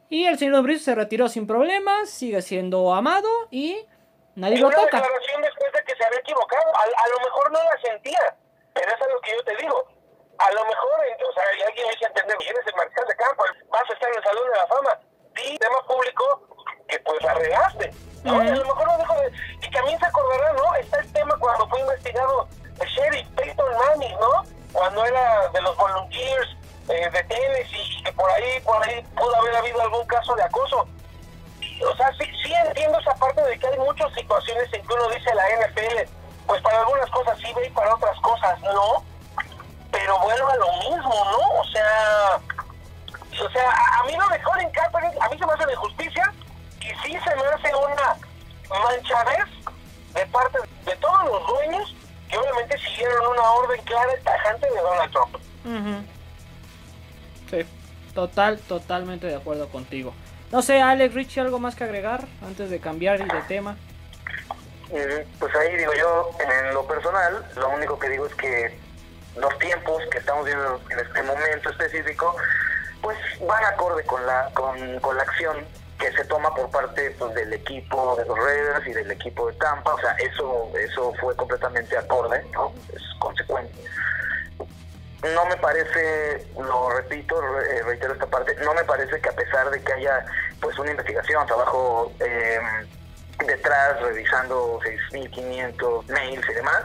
[0.09, 3.87] Y el señor Brees se retiró sin problemas, sigue siendo amado y
[4.35, 4.83] nadie lo toca.
[4.83, 6.65] declaración después de que se había equivocado.
[6.75, 8.37] A, lo mejor no la sentía,
[8.73, 9.87] pero eso es lo que yo te digo.
[10.39, 10.91] A lo mejor,
[11.29, 14.17] o sea, alguien me dice entender, eres el mariscal de campo, vas a estar en
[14.17, 15.01] el Salón de la Fama.
[15.37, 16.49] Di tema público
[16.89, 17.93] que pues la regaste.
[18.25, 18.41] ¿no?
[18.41, 19.33] a lo mejor no dijo de,
[19.63, 20.75] y también se acordará, ¿no?
[20.75, 22.49] Está el tema cuando fue investigado
[22.87, 24.45] sheriff Peyton Manning, ¿no?
[24.73, 26.57] Cuando era de los volunteers
[26.89, 30.43] eh, de Tennessee y que por ahí, por ahí pudo haber habido algún caso de
[30.43, 30.87] acoso.
[31.89, 35.09] o sea, sí, sí entiendo esa parte de que hay muchas situaciones en que uno
[35.09, 36.11] dice la NFL,
[36.47, 39.05] pues para algunas cosas sí ve y para otras cosas no.
[39.91, 41.61] Pero vuelvo a lo mismo, ¿no?
[41.61, 42.41] O sea,
[43.45, 46.33] o sea, a, mí lo mejor en Kaepernick, a mí se me hace de justicia
[46.81, 48.17] y sí se me hace una
[48.69, 49.45] manchadez
[50.15, 51.95] de parte de todos los dueños
[52.31, 55.37] que obviamente siguieron una orden clara y tajante de Donald Trump.
[57.51, 57.67] Sí,
[58.15, 60.15] total, totalmente de acuerdo contigo.
[60.53, 63.77] No sé, Alex Richie, ¿algo más que agregar antes de cambiar de tema?
[64.91, 68.77] Pues ahí digo yo, en lo personal, lo único que digo es que
[69.37, 72.37] los tiempos que estamos viendo en este momento específico,
[73.01, 73.17] pues
[73.47, 75.65] van acorde con la, con, con la acción
[76.01, 79.57] que se toma por parte pues, del equipo de los Raiders y del equipo de
[79.59, 82.73] Tampa, o sea, eso eso fue completamente acorde, ¿no?
[82.93, 83.75] Es consecuente.
[85.23, 89.71] no me parece, lo repito, eh, reitero esta parte, no me parece que a pesar
[89.71, 90.25] de que haya
[90.61, 92.59] pues una investigación, trabajo eh,
[93.47, 96.83] detrás revisando 6.500 mails y demás,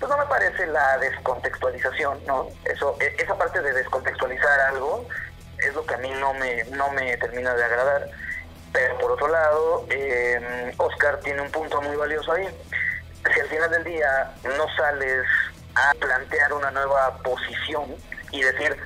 [0.00, 2.48] pues no me parece la descontextualización, ¿no?
[2.64, 5.06] Eso, e, esa parte de descontextualizar algo
[5.58, 8.08] es lo que a mí no me, no me termina de agradar.
[8.76, 12.46] Pero por otro lado, eh, Oscar tiene un punto muy valioso ahí.
[13.32, 15.24] Si al final del día no sales
[15.74, 17.94] a plantear una nueva posición
[18.32, 18.76] y decir,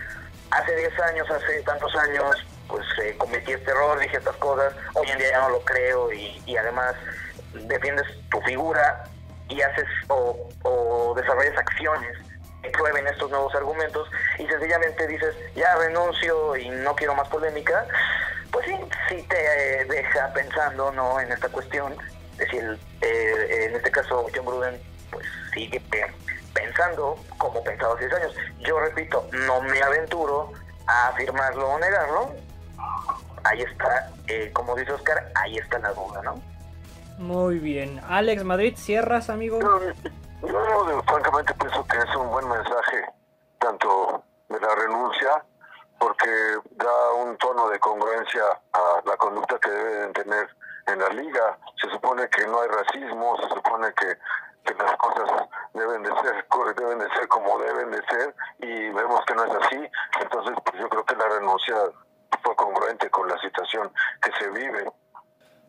[0.52, 2.36] hace 10 años, hace tantos años,
[2.68, 6.12] pues eh, cometí este error, dije estas cosas, hoy en día ya no lo creo
[6.12, 6.94] y, además
[7.52, 9.02] defiendes tu figura
[9.48, 12.16] y haces o, o desarrollas acciones
[12.62, 17.84] que prueben estos nuevos argumentos y sencillamente dices, ya renuncio y no quiero más polémica,
[18.50, 18.74] pues sí,
[19.08, 21.94] sí te deja pensando no en esta cuestión.
[22.32, 25.82] Es decir, eh, en este caso John Gruden pues sigue
[26.54, 28.34] pensando como pensaba hace 10 años.
[28.60, 30.52] Yo repito, no me aventuro
[30.86, 32.34] a afirmarlo o negarlo.
[33.44, 36.40] Ahí está, eh, como dice Oscar, ahí está la duda, ¿no?
[37.18, 38.00] Muy bien.
[38.08, 39.60] Alex Madrid, cierras, amigo.
[39.60, 43.04] Yo, yo, francamente pienso que es un buen mensaje,
[43.58, 45.44] tanto de la renuncia,
[46.00, 46.30] porque
[46.72, 50.48] da un tono de congruencia a la conducta que deben tener
[50.86, 51.58] en la liga.
[51.80, 54.16] Se supone que no hay racismo, se supone que,
[54.64, 55.30] que las cosas
[55.74, 59.54] deben de ser deben de ser como deben de ser y vemos que no es
[59.62, 59.78] así.
[60.22, 61.76] Entonces, pues yo creo que la renuncia
[62.42, 64.90] fue congruente con la situación que se vive.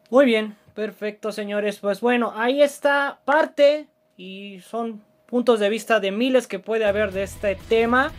[0.10, 1.80] Muy bien, perfecto, señores.
[1.80, 7.12] Pues bueno, ahí está parte y son puntos de vista de miles que puede haber
[7.12, 8.12] de este tema.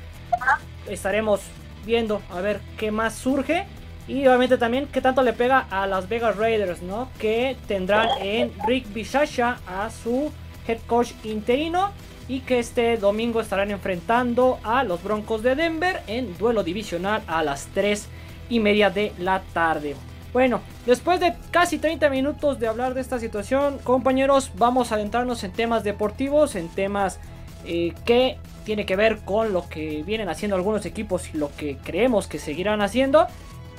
[0.87, 1.41] Estaremos
[1.85, 3.67] viendo a ver qué más surge.
[4.09, 7.09] Y obviamente también qué tanto le pega a las Vegas Raiders, ¿no?
[7.19, 10.33] Que tendrán en Rick Bisaccia a su
[10.67, 11.91] head coach interino.
[12.29, 17.43] Y que este domingo estarán enfrentando a los Broncos de Denver en duelo divisional a
[17.43, 18.09] las 3
[18.49, 19.97] y media de la tarde.
[20.33, 25.45] Bueno, después de casi 30 minutos de hablar de esta situación, compañeros, vamos a adentrarnos
[25.45, 27.21] en temas deportivos, en temas
[27.67, 31.77] eh, que tiene que ver con lo que vienen haciendo algunos equipos y lo que
[31.79, 33.27] creemos que seguirán haciendo.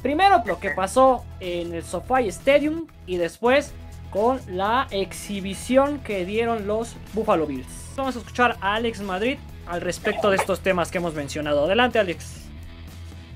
[0.02, 3.74] Primero lo que pasó en el SoFi Stadium y después
[4.12, 7.94] con la exhibición que dieron los Buffalo Bills.
[7.96, 11.66] Vamos a escuchar a Alex Madrid al respecto de estos temas que hemos mencionado.
[11.66, 12.44] Adelante Alex.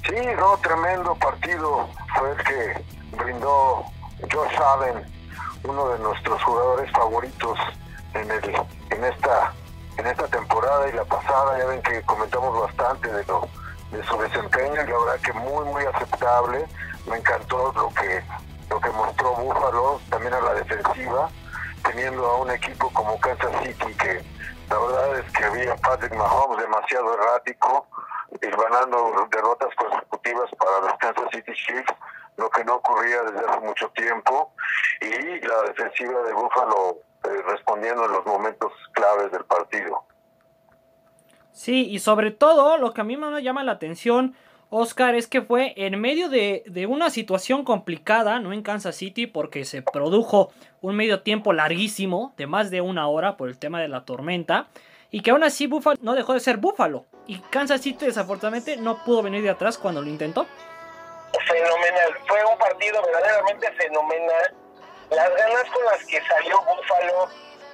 [0.08, 3.86] Sí, no, tremendo partido fue el que brindó
[4.32, 5.04] Josh Allen,
[5.64, 7.58] uno de nuestros jugadores favoritos
[8.14, 8.56] en el
[8.92, 9.54] en esta
[9.98, 11.58] en esta temporada y la pasada.
[11.58, 13.48] Ya ven que comentamos bastante de lo
[13.92, 16.66] de su desempeño y la verdad que muy muy aceptable.
[17.06, 18.24] Me encantó lo que
[18.70, 21.30] lo que mostró Buffalo también a la defensiva,
[21.84, 24.24] teniendo a un equipo como Kansas City que
[24.70, 27.88] la verdad es que había Patrick Mahomes demasiado errático
[28.42, 31.94] y ganando derrotas consecutivas para los Kansas City Chiefs
[32.38, 34.54] lo que no ocurría desde hace mucho tiempo,
[35.02, 40.04] y la defensiva de Búfalo eh, respondiendo en los momentos claves del partido.
[41.52, 44.36] Sí, y sobre todo lo que a mí me llama la atención,
[44.70, 48.54] Oscar, es que fue en medio de, de, una situación complicada, ¿no?
[48.54, 50.52] En Kansas City, porque se produjo
[50.82, 54.68] un medio tiempo larguísimo, de más de una hora, por el tema de la tormenta,
[55.10, 57.06] y que aún así Buffalo no dejó de ser Buffalo.
[57.26, 60.46] Y Kansas City, desafortunadamente, no pudo venir de atrás cuando lo intentó
[61.48, 62.18] fenomenal.
[62.28, 64.56] Fue un partido verdaderamente fenomenal.
[65.10, 67.30] Las ganas con las que salió Búfalo,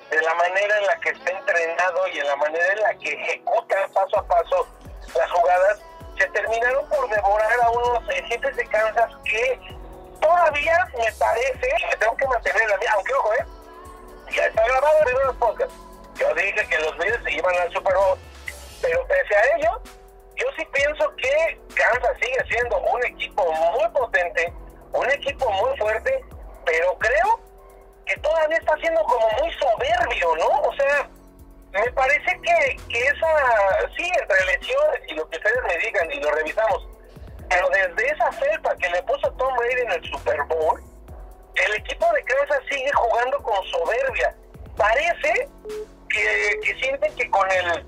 [0.10, 3.14] de la manera en la que está entrenado y en la manera en la que
[3.14, 4.68] ejecuta paso a paso
[5.16, 5.80] las jugadas,
[6.18, 9.60] se terminaron por devorar a unos jefes de Kansas que
[10.22, 13.46] todavía me parece que tengo que mantener la mía, aunque ojo, ¿eh?
[14.32, 15.76] Ya está grabado en los podcasts.
[16.16, 18.20] Yo dije que los medios se iban al Super Bowl,
[18.82, 19.82] pero pese a ello,
[20.36, 24.54] yo sí pienso que Kansas sigue siendo un equipo muy potente,
[24.92, 26.24] un equipo muy fuerte,
[26.66, 27.40] pero creo
[28.06, 30.62] que todavía está siendo como muy soberbio, ¿no?
[30.62, 31.10] O sea,
[31.72, 36.20] me parece que, que esa, sí, entre lesiones y lo que ustedes me digan y
[36.20, 36.88] lo revisamos,
[37.50, 40.84] pero desde esa felpa que le puso Tom Brady en el Super Bowl,
[41.56, 44.36] el equipo de Kansas sigue jugando con soberbia.
[44.76, 45.48] Parece
[46.10, 47.86] que, que sienten que con el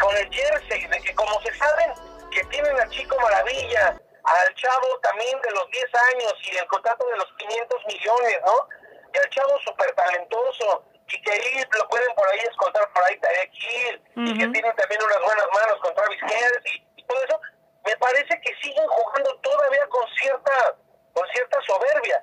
[0.00, 1.92] con el jersey, de que como se saben
[2.30, 7.06] que tienen al chico maravilla, al chavo también de los 10 años y el contrato
[7.06, 8.68] de los 500 millones, ¿no?
[9.14, 13.18] Y al chavo súper talentoso y que ahí lo pueden por ahí escoltar por ahí
[13.18, 17.40] Tarek Hill y que tienen también unas buenas manos con Travis Kelce y, todo eso,
[17.86, 20.76] me parece que siguen jugando todavía con cierta,
[21.14, 22.22] con cierta soberbia.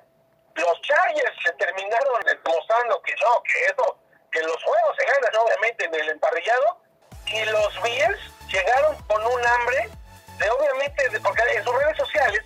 [0.54, 3.98] Los Chargers se terminaron demostrando que no, que eso,
[4.30, 6.80] que los juegos se ganan obviamente en el emparrillado
[7.26, 9.90] y los Bills llegaron con un hambre
[10.38, 12.42] de obviamente, de, porque en sus redes sociales,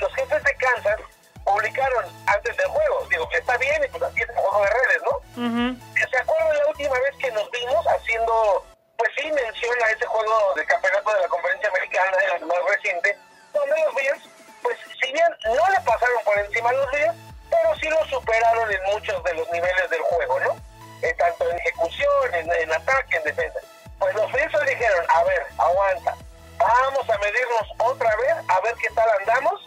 [0.00, 1.00] los jefes de Kansas
[1.44, 4.70] publicaron antes del juego, digo que está bien, y pues así es el juego de
[4.70, 6.10] redes, ¿no?
[6.10, 10.54] ¿Se acuerdan la última vez que nos vimos haciendo, pues sí, mención a ese juego
[10.56, 13.18] de campeonato de la conferencia americana, el más reciente,
[13.52, 14.28] donde los Bills,
[14.62, 17.14] pues si bien no le pasaron por encima a los Bills,
[17.50, 20.56] pero sí lo superaron en muchos de los niveles del juego, ¿no?
[21.02, 23.58] Eh, tanto en ejecución, en, ataque, en defensa.
[23.98, 26.16] Pues los Bills dijeron, a ver, aguanta,
[26.60, 29.60] vamos a medirnos otra vez, a ver qué tal andamos,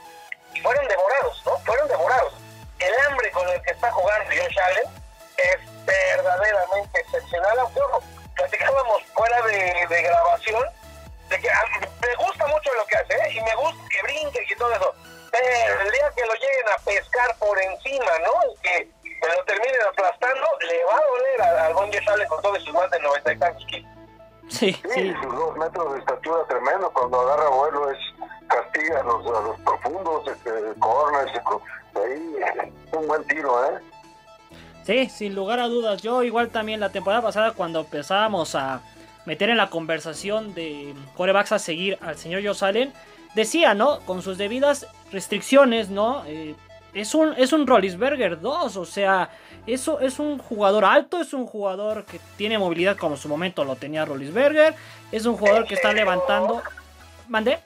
[0.54, 1.58] y fueron devorados, ¿no?
[1.60, 2.34] Fueron devorados.
[2.80, 5.04] El hambre con el que está jugando Josh Allen
[5.38, 7.58] es verdaderamente excepcional.
[8.36, 10.64] Platicábamos fuera de, grabación
[11.30, 11.50] de que
[12.02, 13.32] me gusta mucho lo que hace ¿eh?
[13.34, 14.94] y me gusta que brinque y todo eso.
[15.32, 18.54] Pero el día que lo lleguen a pescar por encima, ¿no?
[18.54, 18.90] Y que
[19.28, 22.92] lo terminen aplastando, le va a doler al buen Josh Allen con todos sus más
[22.92, 24.03] de 90 y tantos kilos.
[24.50, 27.98] Sí, sí, sus dos metros de estatura tremendo, cuando agarra vuelo es
[28.48, 31.32] castiga a los, a los profundos, este, corners,
[31.96, 33.80] ahí un buen tiro, ¿eh?
[34.86, 36.02] Sí, sin lugar a dudas.
[36.02, 38.82] Yo igual también la temporada pasada cuando empezábamos a
[39.26, 42.64] meter en la conversación de corebacks a seguir al señor Josh
[43.34, 44.02] decía, ¿no?
[44.02, 46.24] Con sus debidas restricciones, ¿no?
[46.26, 46.56] Eh,
[46.94, 49.30] es un, es un Rollisberger 2, o sea,
[49.66, 53.64] eso es un jugador alto, es un jugador que tiene movilidad como en su momento
[53.64, 54.76] lo tenía Rollisberger,
[55.12, 56.62] es un jugador que está levantando...
[57.28, 57.60] ¿Mandé?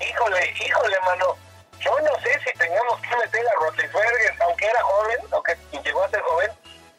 [0.00, 1.34] Híjole, híjole, mano.
[1.80, 6.08] Yo no sé si tengamos que meter a Rollisberger, aunque era joven, aunque llegó a
[6.10, 6.50] ser joven,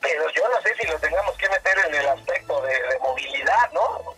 [0.01, 4.13] pero yo no sé si lo tengamos que meter en el aspecto de, movilidad, ¿no?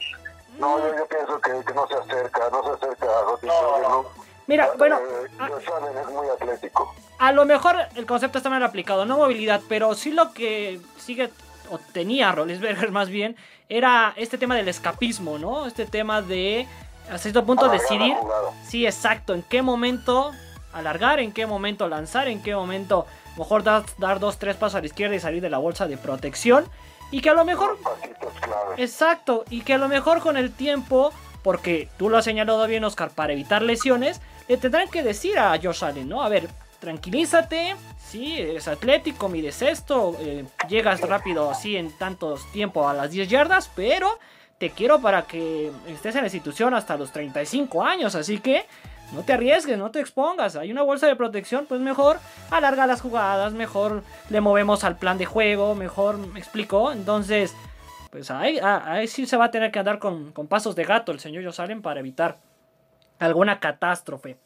[0.57, 4.05] No, yo, pienso que, no se acerca, no se acerca a Rollisberger, ¿no?
[4.47, 4.99] Mira, eh, bueno...
[4.99, 9.93] Eh, es muy atlético a lo mejor el concepto está mal aplicado, no movilidad, pero
[9.93, 11.29] sí lo que sigue
[11.69, 13.35] o tenía Rollinsberger más bien
[13.69, 15.67] era este tema del escapismo, ¿no?
[15.67, 16.67] Este tema de
[17.11, 18.15] a cierto punto decidir,
[18.67, 20.31] sí, exacto, en qué momento
[20.73, 23.05] alargar, en qué momento lanzar, en qué momento
[23.37, 25.97] mejor dar, dar dos, tres pasos a la izquierda y salir de la bolsa de
[25.97, 26.65] protección.
[27.11, 27.77] Y que a lo mejor...
[28.77, 32.83] Exacto, y que a lo mejor con el tiempo, porque tú lo has señalado bien
[32.83, 36.23] Oscar, para evitar lesiones, le tendrán que decir a Josh Allen, ¿no?
[36.23, 36.49] A ver,
[36.81, 37.77] tranquilízate.
[37.97, 43.29] Sí, eres atlético, mides esto, eh, llegas rápido así en tantos tiempo a las 10
[43.29, 44.19] yardas, pero
[44.57, 48.65] te quiero para que estés en la institución hasta los 35 años, así que
[49.13, 50.55] no te arriesgues, no te expongas.
[50.55, 55.17] Hay una bolsa de protección, pues mejor alarga las jugadas, mejor le movemos al plan
[55.17, 56.91] de juego, mejor me explico.
[56.91, 57.55] Entonces,
[58.09, 61.11] pues ahí, ah, sí se va a tener que andar con, con pasos de gato
[61.11, 62.37] el señor Josalen para evitar
[63.19, 64.37] alguna catástrofe.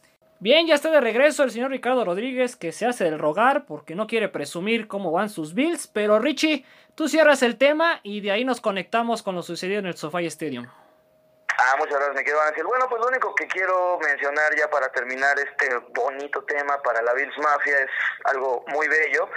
[0.46, 3.96] Bien, ya está de regreso el señor Ricardo Rodríguez que se hace del rogar porque
[3.96, 5.88] no quiere presumir cómo van sus Bills.
[5.88, 9.88] Pero Richie, tú cierras el tema y de ahí nos conectamos con lo sucedido en
[9.88, 10.68] el SoFi Stadium.
[10.68, 12.64] Ah, muchas gracias, me quedo decir.
[12.64, 17.16] Bueno, pues lo único que quiero mencionar ya para terminar este bonito tema para la
[17.16, 17.90] Bills Mafia es
[18.26, 19.28] algo muy bello.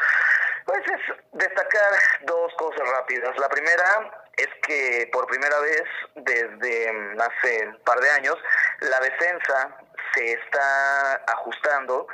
[0.67, 1.91] Pues es destacar
[2.27, 3.35] dos cosas rápidas.
[3.39, 8.37] La primera es que por primera vez desde mm, hace un par de años
[8.81, 9.77] la defensa
[10.15, 12.07] se está ajustando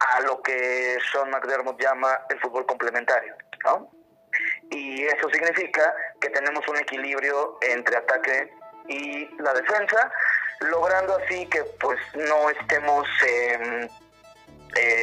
[0.00, 3.34] a lo que Sean McDermott llama el fútbol complementario,
[3.64, 3.90] ¿no?
[4.70, 8.50] Y eso significa que tenemos un equilibrio entre ataque
[8.88, 10.10] y la defensa,
[10.60, 13.88] logrando así que pues no estemos, eh,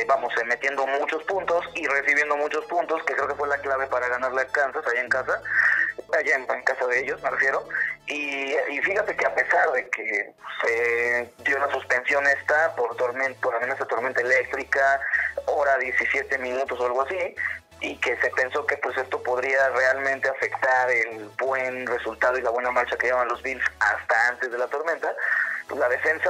[0.08, 3.88] vamos, eh, metiendo muchos puntos y recibiendo muchos puntos, que creo que fue la clave
[3.88, 5.42] para ganarle a Kansas allá en casa,
[6.18, 7.68] allá en, casa de ellos, me refiero.
[8.08, 10.34] Y, fíjate que a pesar de que
[10.64, 15.00] se dio una suspensión esta por tormenta, por amenaza tormenta eléctrica,
[15.46, 17.36] hora 17 minutos o algo así,
[17.82, 22.50] y que se pensó que pues esto podría realmente afectar el buen resultado y la
[22.50, 25.16] buena marcha que llevan los Bills hasta antes de la tormenta,
[25.68, 26.30] pues la defensa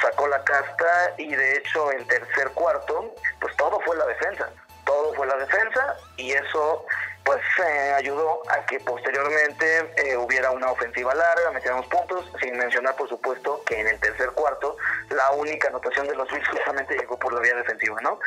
[0.00, 4.48] sacó la casta y de hecho el tercer cuarto, pues todo fue la defensa,
[4.84, 6.84] todo fue la defensa y eso
[7.24, 12.96] pues eh, ayudó a que posteriormente eh, hubiera una ofensiva larga, metiéramos puntos, sin mencionar
[12.96, 14.76] por supuesto que en el tercer cuarto
[15.10, 18.18] la única anotación de los Bills justamente llegó por la vía defensiva, ¿no?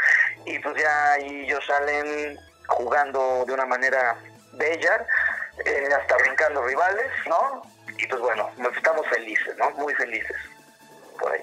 [0.46, 4.18] Y pues ya ahí ellos salen jugando de una manera
[4.54, 5.06] bella,
[5.66, 7.64] eh, hasta brincando rivales, ¿no?
[7.98, 9.70] Y pues bueno, estamos felices, ¿no?
[9.72, 10.38] Muy felices
[11.20, 11.42] por ahí.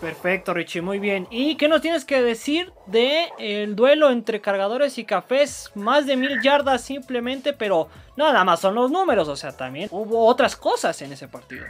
[0.00, 1.26] Perfecto, Richie, muy bien.
[1.30, 5.72] ¿Y qué nos tienes que decir de el duelo entre cargadores y cafés?
[5.74, 10.26] Más de mil yardas simplemente, pero nada más son los números, o sea, también hubo
[10.26, 11.66] otras cosas en ese partido.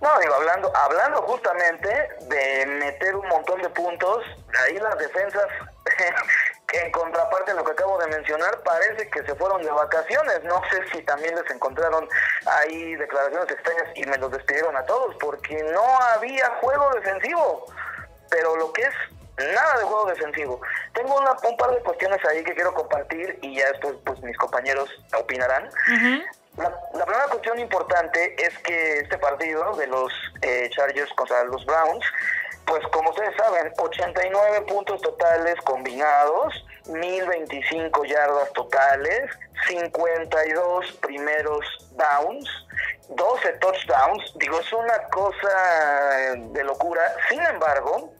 [0.00, 1.88] No, digo, hablando, hablando justamente
[2.28, 4.22] de meter un montón de puntos,
[4.64, 5.46] ahí las defensas
[6.74, 10.42] en contraparte a lo que acabo de mencionar, parece que se fueron de vacaciones.
[10.44, 12.08] No sé si también les encontraron
[12.46, 17.66] ahí declaraciones extrañas y me los despidieron a todos, porque no había juego defensivo.
[18.30, 18.94] Pero lo que es
[19.36, 20.60] nada de juego defensivo.
[20.92, 24.36] Tengo una, un par de cuestiones ahí que quiero compartir y ya después pues mis
[24.36, 25.68] compañeros opinarán.
[26.56, 30.12] la, primera cuestión importante es que este partido de los
[30.42, 32.04] eh, Chargers contra los Browns
[32.66, 39.30] pues como ustedes saben, 89 puntos totales combinados, 1025 yardas totales,
[39.68, 42.48] 52 primeros downs,
[43.08, 44.32] 12 touchdowns.
[44.36, 47.14] Digo, es una cosa de locura.
[47.28, 48.12] Sin embargo,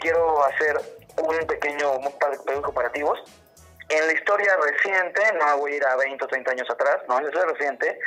[0.00, 0.80] quiero hacer
[1.16, 3.22] un pequeño un par de comparativos.
[3.88, 7.18] En la historia reciente, no voy a ir a 20 o 30 años atrás, no,
[7.18, 7.98] en la historia reciente,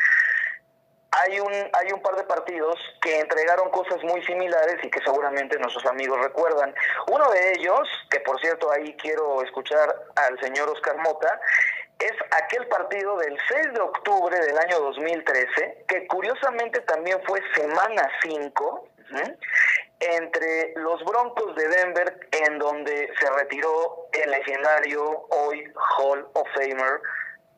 [1.22, 5.60] hay un, hay un par de partidos que entregaron cosas muy similares y que seguramente
[5.60, 6.74] nuestros amigos recuerdan.
[7.08, 11.40] Uno de ellos, que por cierto ahí quiero escuchar al señor Oscar Mota,
[12.00, 18.10] es aquel partido del 6 de octubre del año 2013, que curiosamente también fue semana
[18.24, 18.90] 5,
[20.00, 27.00] entre los Broncos de Denver, en donde se retiró el legendario hoy Hall of Famer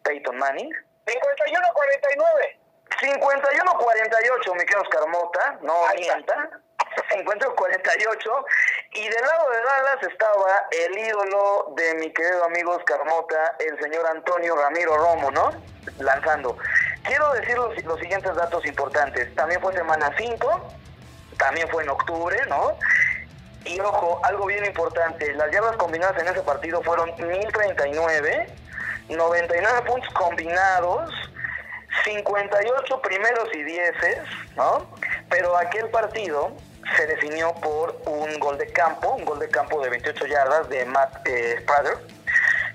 [0.03, 0.69] Peyton Manning.
[1.05, 2.64] 51-49.
[3.01, 6.49] 51-48, mi querido Oscar Mota, no mienta.
[7.09, 8.45] 50-48.
[8.93, 13.79] Y del lado de Dallas estaba el ídolo de mi querido amigo Oscar Mota, el
[13.81, 15.51] señor Antonio Ramiro Romo, ¿no?
[15.99, 16.57] Lanzando.
[17.03, 19.33] Quiero decir los, los siguientes datos importantes.
[19.35, 20.73] También fue semana 5,
[21.37, 22.77] también fue en octubre, ¿no?
[23.65, 28.47] Y ojo, algo bien importante, las yardas combinadas en ese partido fueron 1039,
[29.09, 31.09] 99 puntos combinados,
[32.05, 34.19] 58 primeros y dieces,
[34.55, 34.85] ¿no?
[35.29, 36.51] Pero aquel partido
[36.95, 40.85] se definió por un gol de campo, un gol de campo de 28 yardas de
[40.85, 41.65] Matt eh,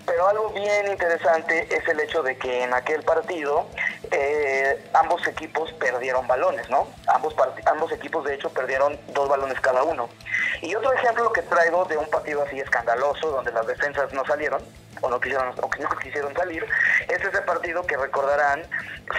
[0.04, 3.66] Pero algo bien interesante es el hecho de que en aquel partido
[4.10, 6.88] eh, ambos equipos perdieron balones, ¿no?
[7.06, 7.34] Ambos,
[7.66, 10.08] ambos equipos de hecho perdieron dos balones cada uno.
[10.60, 14.60] Y otro ejemplo que traigo de un partido así escandaloso, donde las defensas no salieron,
[15.00, 16.66] o no quisieron, o que no quisieron salir,
[17.08, 18.62] es ese partido que recordarán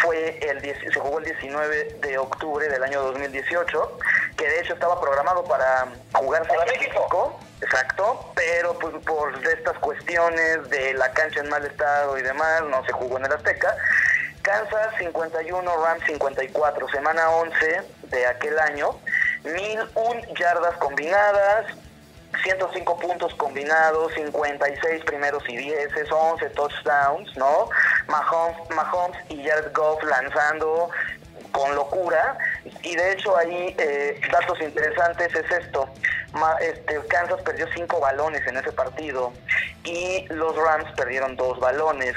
[0.01, 3.97] fue el se jugó el 19 de octubre del año 2018,
[4.38, 7.39] que de hecho estaba programado para jugarse en México.
[7.61, 12.84] Exacto, pero pues por estas cuestiones de la cancha en mal estado y demás, no
[12.86, 13.75] se jugó en el Azteca.
[14.41, 18.97] Kansas 51, Rams 54, semana 11 de aquel año,
[19.43, 21.67] 1001 yardas combinadas,
[22.43, 27.69] 105 puntos combinados, 56 primeros y 10, 11 touchdowns, ¿no?
[28.07, 30.89] Mahomes, Mahomes y Jared Goff lanzando
[31.51, 32.38] con locura.
[32.84, 35.89] Y de hecho ahí eh, datos interesantes es esto.
[36.62, 39.34] este, Kansas perdió 5 balones en ese partido
[39.84, 42.16] y los Rams perdieron 2 balones.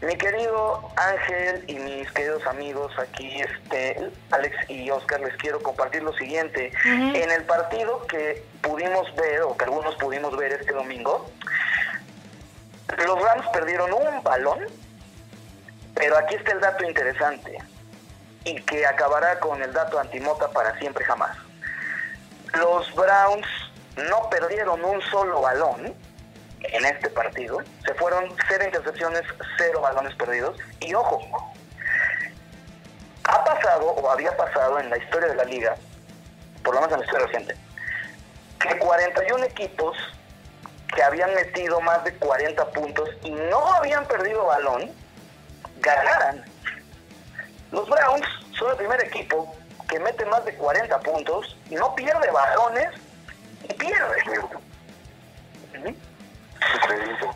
[0.00, 6.02] Mi querido Ángel y mis queridos amigos aquí, este, Alex y Oscar, les quiero compartir
[6.02, 6.72] lo siguiente.
[6.84, 11.30] En el partido que pudimos ver, o que algunos pudimos ver este domingo,
[13.06, 14.58] los Rams perdieron un balón,
[15.94, 17.58] pero aquí está el dato interesante
[18.44, 21.36] y que acabará con el dato antimota para siempre jamás.
[22.54, 23.46] Los Browns
[24.08, 25.94] no perdieron un solo balón,
[26.72, 27.58] en este partido.
[27.84, 29.22] Se fueron cero intercepciones,
[29.58, 30.56] cero balones perdidos.
[30.80, 31.20] Y ojo,
[33.24, 35.76] ha pasado o había pasado en la historia de la liga,
[36.62, 37.56] por lo menos en la historia reciente,
[38.60, 39.96] que 41 equipos
[40.94, 44.90] que habían metido más de 40 puntos y no habían perdido balón,
[45.80, 46.44] ganaran.
[47.74, 49.52] Los Browns son el primer equipo
[49.88, 52.88] que mete más de 40 puntos, no pierde balones
[53.68, 54.22] y pierde.
[56.74, 57.30] Increíble.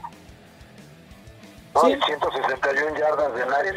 [1.74, 1.98] Sí.
[2.06, 3.72] 161 yardas de nadie.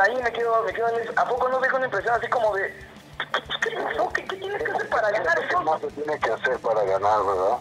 [0.00, 2.74] Ahí me quedo, me quedo ¿A poco no dejo una impresión así como de...
[3.62, 5.62] ¿Qué, qué, tienes que hacer para ganar eso?
[5.62, 7.58] No se tiene que hacer para ganar, ¿verdad?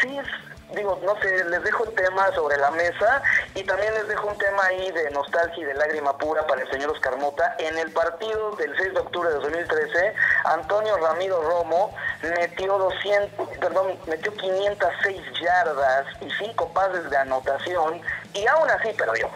[0.00, 0.26] Sí, es
[0.74, 3.22] digo, no sé, les dejo el tema sobre la mesa
[3.54, 6.70] y también les dejo un tema ahí de nostalgia y de lágrima pura para el
[6.70, 7.54] señor Oscar Mota.
[7.58, 10.14] En el partido del 6 de octubre de 2013,
[10.44, 18.00] Antonio Ramiro Romo metió 200, perdón, metió 506 yardas y 5 pases de anotación
[18.34, 19.30] y aún así perdió.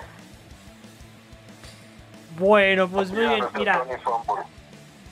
[2.38, 3.84] Bueno, pues muy bien, mira.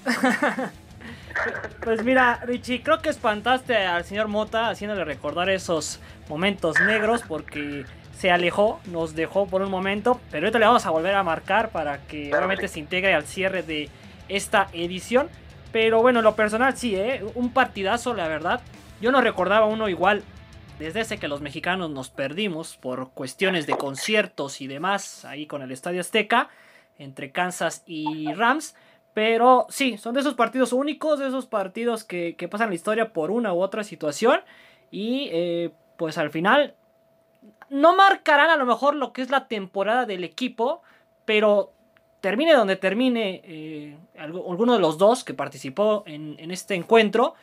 [1.83, 7.85] Pues mira, Richie, creo que espantaste al señor Mota haciéndole recordar esos momentos negros porque
[8.18, 11.70] se alejó, nos dejó por un momento, pero ahorita le vamos a volver a marcar
[11.70, 13.89] para que obviamente se integre al cierre de
[14.29, 15.29] esta edición.
[15.70, 17.24] Pero bueno, lo personal sí, ¿eh?
[17.35, 18.61] un partidazo, la verdad.
[19.01, 20.24] Yo no recordaba uno igual
[20.79, 25.62] desde ese que los mexicanos nos perdimos por cuestiones de conciertos y demás ahí con
[25.62, 26.49] el Estadio Azteca
[26.99, 28.74] entre Kansas y Rams.
[29.15, 33.31] Pero sí, son de esos partidos únicos, de esos partidos que, pasan la historia por
[33.31, 34.41] una u otra situación.
[34.91, 36.75] Y eh, pues al final
[37.71, 40.83] no marcarán a lo mejor lo que es la temporada del equipo,
[41.25, 41.73] pero
[42.21, 47.35] termine donde termine eh, alguno de los dos que participó en, en, este encuentro,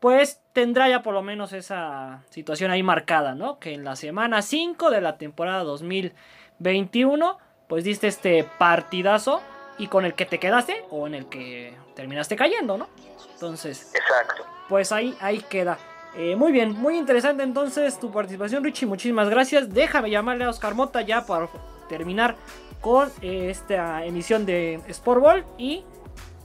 [0.00, 3.58] pues tendrá ya por lo menos esa situación ahí marcada, ¿no?
[3.58, 9.40] Que en la semana 5 de la temporada 2021, pues diste este partidazo
[9.78, 12.88] y con el que te quedaste o en el que terminaste cayendo, ¿no?
[13.34, 14.44] Entonces, Exacto.
[14.68, 15.78] pues ahí, ahí queda.
[16.14, 18.86] Eh, muy bien, muy interesante entonces tu participación, Richie.
[18.86, 19.72] Muchísimas gracias.
[19.72, 21.48] Déjame llamarle a Oscar Mota ya para
[21.88, 22.36] terminar
[22.80, 25.84] con eh, esta emisión de Sport Ball y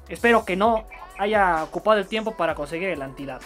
[0.08, 0.86] espero que no
[1.18, 3.46] haya ocupado el tiempo para conseguir el antidato.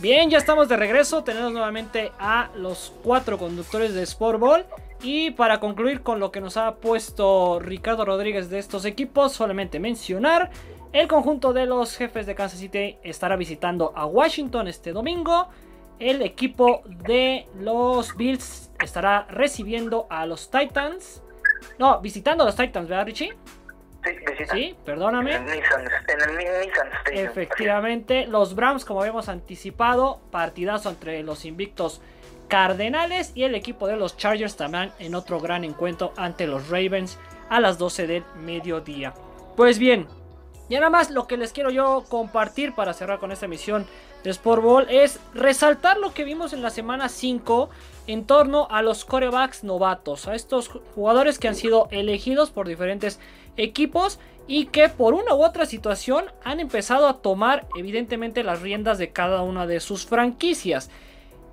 [0.00, 1.22] Bien, ya estamos de regreso.
[1.22, 4.66] Tenemos nuevamente a los cuatro conductores de Sport Ball.
[5.02, 9.80] Y para concluir con lo que nos ha puesto Ricardo Rodríguez de estos equipos, solamente
[9.80, 10.50] mencionar,
[10.92, 15.48] el conjunto de los jefes de Kansas City estará visitando a Washington este domingo.
[15.98, 21.22] El equipo de los Bills estará recibiendo a los Titans.
[21.78, 23.32] No, visitando a los Titans, ¿verdad, Richie?
[24.04, 24.54] Sí, visita.
[24.54, 25.34] Sí, perdóname.
[25.34, 26.36] En el Nissan, en el
[26.66, 27.26] Nissan Stadium.
[27.26, 32.00] Efectivamente, los Browns, como habíamos anticipado, partidazo entre los invictos
[32.52, 37.18] Cardenales y el equipo de los Chargers también en otro gran encuentro ante los Ravens
[37.48, 39.14] a las 12 del mediodía.
[39.56, 40.06] Pues bien,
[40.68, 43.86] y nada más lo que les quiero yo compartir para cerrar con esta emisión
[44.22, 47.70] de Sport Ball es resaltar lo que vimos en la semana 5
[48.06, 53.18] en torno a los corebacks novatos, a estos jugadores que han sido elegidos por diferentes
[53.56, 58.98] equipos y que por una u otra situación han empezado a tomar evidentemente las riendas
[58.98, 60.90] de cada una de sus franquicias.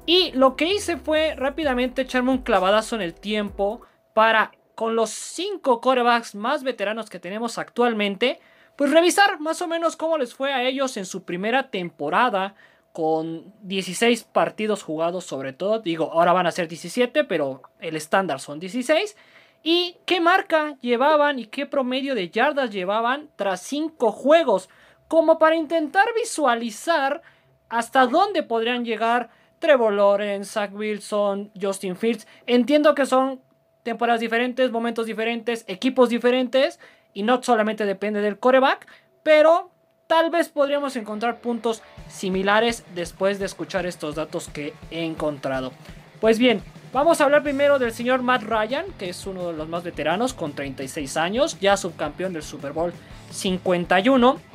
[0.10, 3.82] Y lo que hice fue rápidamente echarme un clavadazo en el tiempo
[4.16, 8.40] para, con los 5 corebacks más veteranos que tenemos actualmente,
[8.76, 12.56] pues revisar más o menos cómo les fue a ellos en su primera temporada
[12.92, 15.78] con 16 partidos jugados sobre todo.
[15.78, 19.16] Digo, ahora van a ser 17, pero el estándar son 16.
[19.62, 24.70] Y qué marca llevaban y qué promedio de yardas llevaban tras 5 juegos.
[25.08, 27.22] Como para intentar visualizar
[27.70, 32.28] hasta dónde podrían llegar Trevor Lawrence, Zach Wilson, Justin Fields.
[32.46, 33.42] Entiendo que son
[33.84, 36.80] temporadas diferentes, momentos diferentes, equipos diferentes
[37.14, 38.88] y no solamente depende del coreback,
[39.24, 39.72] pero
[40.08, 45.72] tal vez podríamos encontrar puntos similares después de escuchar estos datos que he encontrado.
[46.20, 49.70] Pues bien, vamos a hablar primero del señor Matt Ryan, que es uno de los
[49.70, 52.94] más veteranos con 36 años, ya subcampeón del Super Bowl
[53.32, 54.49] 51.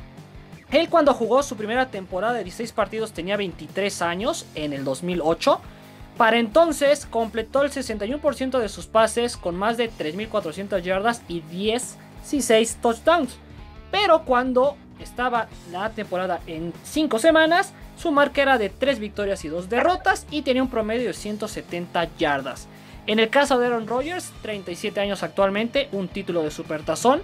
[0.71, 5.61] Él cuando jugó su primera temporada de 16 partidos tenía 23 años en el 2008.
[6.17, 11.97] Para entonces completó el 61% de sus pases con más de 3.400 yardas y 10
[12.31, 13.37] y 6 touchdowns.
[13.91, 19.49] Pero cuando estaba la temporada en 5 semanas, su marca era de 3 victorias y
[19.49, 22.67] 2 derrotas y tenía un promedio de 170 yardas.
[23.07, 27.21] En el caso de Aaron Rodgers, 37 años actualmente, un título de supertazón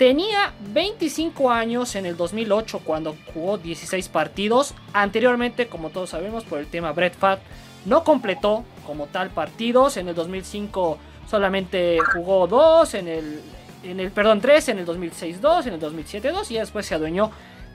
[0.00, 4.72] Tenía 25 años en el 2008 cuando jugó 16 partidos.
[4.94, 7.42] Anteriormente, como todos sabemos, por el tema Brett Favre,
[7.84, 9.98] no completó como tal partidos.
[9.98, 10.96] En el 2005
[11.28, 13.42] solamente jugó 2, en el,
[13.84, 16.94] en el perdón, 3, en el 2006 2, en el 2007 2 y después se
[16.94, 17.30] adueñó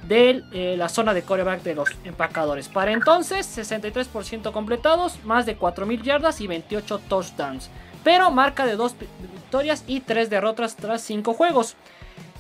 [0.08, 2.70] de eh, la zona de coreback de los empacadores.
[2.70, 7.70] Para entonces, 63% completados, más de 4.000 yardas y 28 touchdowns.
[8.04, 8.96] Pero marca de 2
[9.32, 11.76] victorias y 3 derrotas tras 5 juegos.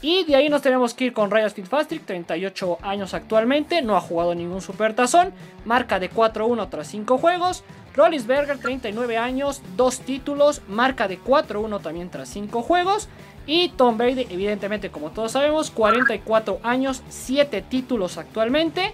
[0.05, 4.01] Y de ahí nos tenemos que ir con Ryan Fitzpatrick, 38 años actualmente, no ha
[4.01, 5.33] jugado ningún supertazón,
[5.65, 7.63] marca de 4-1 tras 5 juegos.
[7.95, 13.09] Rollinsberger, 39 años, 2 títulos, marca de 4-1 también tras 5 juegos.
[13.47, 18.93] Y Tom Brady, evidentemente, como todos sabemos, 44 años, 7 títulos actualmente.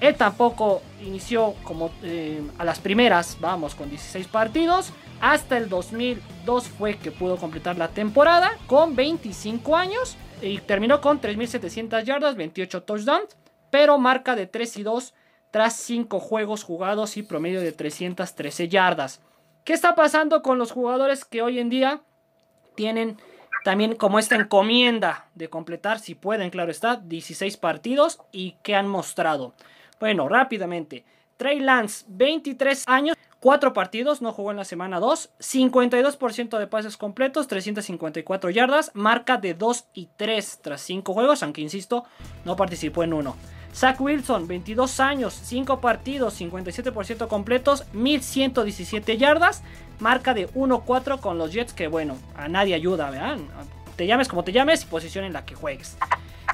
[0.00, 4.92] Él tampoco inició como eh, a las primeras, vamos, con 16 partidos.
[5.20, 11.20] Hasta el 2002 fue que pudo completar la temporada con 25 años y terminó con
[11.20, 13.36] 3.700 yardas, 28 touchdowns,
[13.70, 15.14] pero marca de 3 y 2
[15.50, 19.20] tras 5 juegos jugados y promedio de 313 yardas.
[19.64, 22.02] ¿Qué está pasando con los jugadores que hoy en día
[22.74, 23.18] tienen
[23.64, 28.86] también como esta encomienda de completar, si pueden, claro está, 16 partidos y que han
[28.86, 29.54] mostrado?
[29.98, 31.04] Bueno, rápidamente.
[31.36, 36.96] Trey Lance, 23 años, 4 partidos, no jugó en la semana 2, 52% de pases
[36.96, 42.04] completos, 354 yardas, marca de 2 y 3 tras 5 juegos, aunque insisto,
[42.44, 43.36] no participó en uno.
[43.74, 49.62] Zach Wilson, 22 años, 5 partidos, 57% completos, 1117 yardas,
[50.00, 53.46] marca de 1-4 con los Jets, que bueno, a nadie ayuda, vean.
[53.96, 55.98] Te llames como te llames y posición en la que juegues.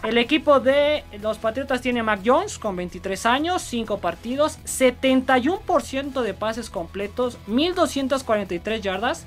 [0.03, 6.35] El equipo de los Patriotas tiene Mac Jones con 23 años, 5 partidos, 71% de
[6.35, 9.27] pases completos, 1243 yardas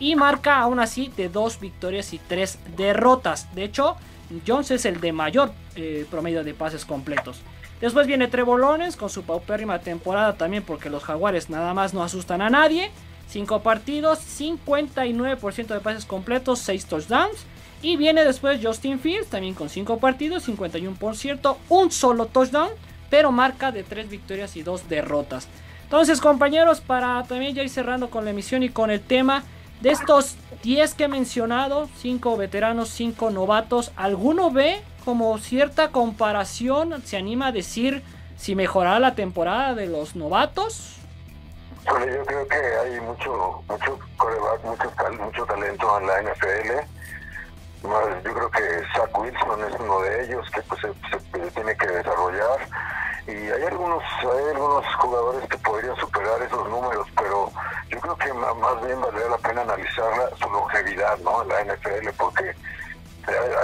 [0.00, 3.54] y marca aún así de 2 victorias y 3 derrotas.
[3.54, 3.96] De hecho,
[4.44, 7.40] Jones es el de mayor eh, promedio de pases completos.
[7.80, 12.42] Después viene Lawrence con su paupérrima temporada también porque los Jaguares nada más no asustan
[12.42, 12.90] a nadie.
[13.28, 17.46] 5 partidos, 59% de pases completos, 6 touchdowns.
[17.82, 22.70] Y viene después Justin Fields, también con 5 partidos, 51%, un solo touchdown,
[23.10, 25.48] pero marca de 3 victorias y 2 derrotas.
[25.84, 29.44] Entonces, compañeros, para también ya ir cerrando con la emisión y con el tema,
[29.80, 37.02] de estos 10 que he mencionado, 5 veteranos, 5 novatos, ¿alguno ve como cierta comparación?
[37.04, 38.02] ¿Se anima a decir
[38.36, 40.96] si mejorará la temporada de los novatos?
[41.84, 46.96] Bueno, yo creo que hay mucho, mucho coreback, mucho, mucho talento en la NFL
[47.82, 52.68] yo creo que Zach Wilson es uno de ellos que pues, se, tiene que desarrollar.
[53.26, 57.50] Y hay algunos hay algunos jugadores que podrían superar esos números pero
[57.88, 62.08] yo creo que más bien valdría la pena analizar su longevidad no en la NFL
[62.16, 62.54] porque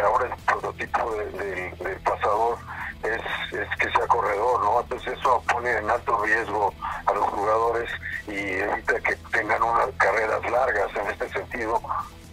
[0.02, 2.58] ahora el prototipo del pasador
[3.04, 6.74] es, es, que sea corredor no entonces eso pone en alto riesgo
[7.06, 7.90] a los jugadores
[8.26, 11.80] y evita que tengan unas carreras largas en este sentido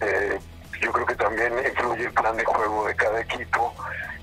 [0.00, 0.40] eh,
[0.80, 3.74] yo creo que también influye el plan de juego de cada equipo.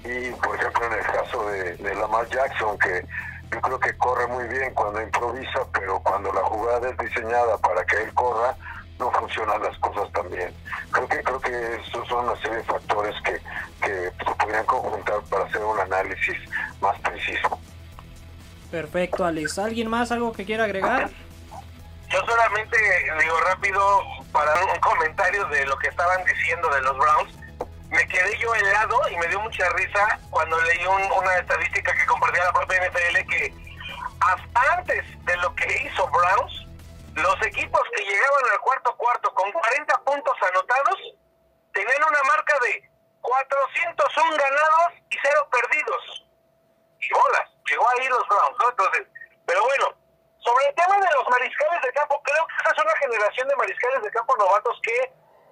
[0.04, 3.06] Y por ejemplo en el caso de, Lamar Jackson que
[3.52, 7.84] yo creo que corre muy bien cuando improvisa pero cuando la jugada es diseñada para
[7.86, 8.56] que él corra
[9.00, 10.54] no funcionan las cosas tan bien.
[10.92, 13.40] Creo que creo que esos son una serie de factores que,
[13.82, 16.38] que se podrían conjuntar para hacer un análisis
[16.82, 17.60] más preciso.
[18.72, 19.60] Perfecto Alex.
[19.60, 21.10] Alguien más algo que quiera agregar
[22.10, 22.78] yo solamente
[23.20, 24.02] digo rápido
[24.38, 27.34] para un comentario de lo que estaban diciendo de los Browns.
[27.90, 32.44] Me quedé yo helado y me dio mucha risa cuando leí una estadística que compartía
[32.44, 33.54] la propia NFL que
[34.20, 36.68] hasta antes de lo que hizo Browns,
[37.16, 41.00] los equipos que llegaban al cuarto cuarto con 40 puntos anotados
[41.74, 42.88] tenían una marca de
[43.22, 46.28] 401 ganados y 0 perdidos.
[47.00, 48.70] Y bolas, llegó ahí los Browns, ¿no?
[48.70, 49.08] Entonces,
[49.48, 49.97] pero bueno,
[50.48, 53.56] sobre el tema de los mariscales de campo, creo que esta es una generación de
[53.58, 55.12] mariscales de campo novatos que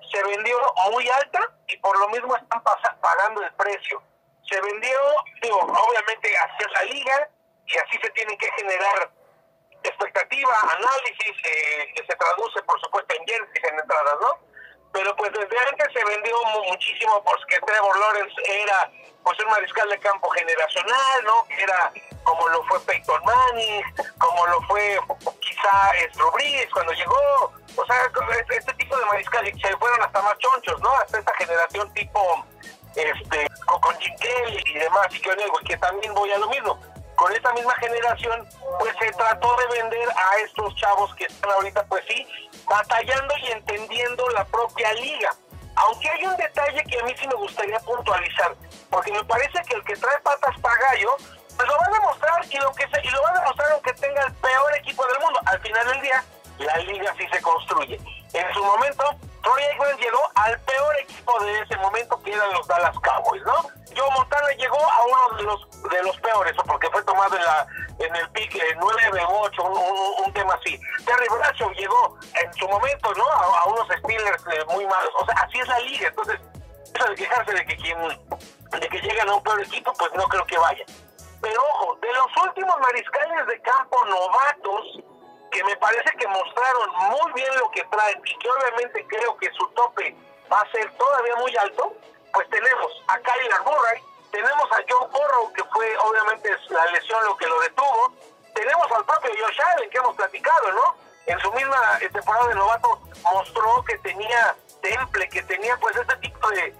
[0.09, 0.57] se vendió
[0.91, 4.01] muy alta y por lo mismo están pagando el precio.
[4.49, 4.97] Se vendió,
[5.41, 7.29] digo, obviamente es la liga
[7.65, 9.11] y así se tienen que generar
[9.83, 14.39] expectativa, análisis, eh, que se traduce por supuesto en jerseys, en entradas, ¿no?
[14.95, 16.37] Pero pues desde antes se vendió
[16.69, 18.89] muchísimo porque Trevor Lawrence era
[19.25, 21.45] pues un mariscal de campo generacional, ¿no?
[21.49, 21.91] Que era
[22.23, 23.83] como lo fue Peyton Manning,
[24.17, 24.97] como lo fue
[25.41, 26.31] quizá Drew
[26.71, 30.91] cuando llegó, o sea, este, este tipo de mariscales se fueron hasta más chonchos, ¿no?
[30.91, 32.45] Hasta esta generación tipo
[32.95, 35.35] este con Jim Kelly y demás, y que,
[35.67, 36.79] que también voy a lo mismo.
[37.15, 38.47] Con esta misma generación,
[38.79, 42.27] pues se trató de vender a estos chavos que están ahorita, pues sí,
[42.65, 45.31] batallando y entendiendo la propia liga
[45.75, 48.55] aunque hay un detalle que a mí sí me gustaría puntualizar,
[48.89, 51.15] porque me parece que el que trae patas para gallo,
[51.55, 53.93] pues lo va a demostrar y lo, que se, y lo va a demostrar aunque
[53.93, 55.39] tenga el peor equipo del mundo.
[55.45, 56.23] Al final del día,
[56.59, 57.99] la liga sí se construye.
[58.33, 59.03] En su momento,
[59.45, 63.61] Troy Aikman llegó al peor equipo de ese momento, que eran los Dallas Cowboys, ¿no?
[63.95, 67.67] Joe Montana llegó a uno de los de los peores, porque fue tomado en la
[67.99, 69.63] en el pick 9 o 8,
[70.25, 70.79] un, tema así.
[71.05, 73.23] Terry Bradshaw llegó en su momento, ¿no?
[73.31, 75.13] A, unos Steelers eh, muy malos.
[75.19, 76.07] O sea, así es la liga.
[76.07, 76.39] Entonces,
[76.93, 80.23] eso de quejarse de que quien de que llegan a un peor equipo, pues no
[80.23, 80.83] creo que vaya.
[81.39, 84.99] Pero ojo, de los últimos mariscales de campo novatos,
[85.55, 89.49] que me parece que mostraron muy bien lo que traen y que obviamente creo que
[89.53, 90.13] su tope
[90.51, 91.93] va a ser todavía muy alto,
[92.33, 97.37] pues tenemos a Kyler Murray, tenemos a John Burrow, que fue obviamente la lesión lo
[97.37, 98.13] que lo detuvo.
[98.53, 100.95] Tenemos al propio Josh Allen, que hemos platicado, ¿no?
[101.25, 102.99] En su misma eh, temporada de novato
[103.31, 106.75] mostró que tenía temple, que tenía pues este tipo de,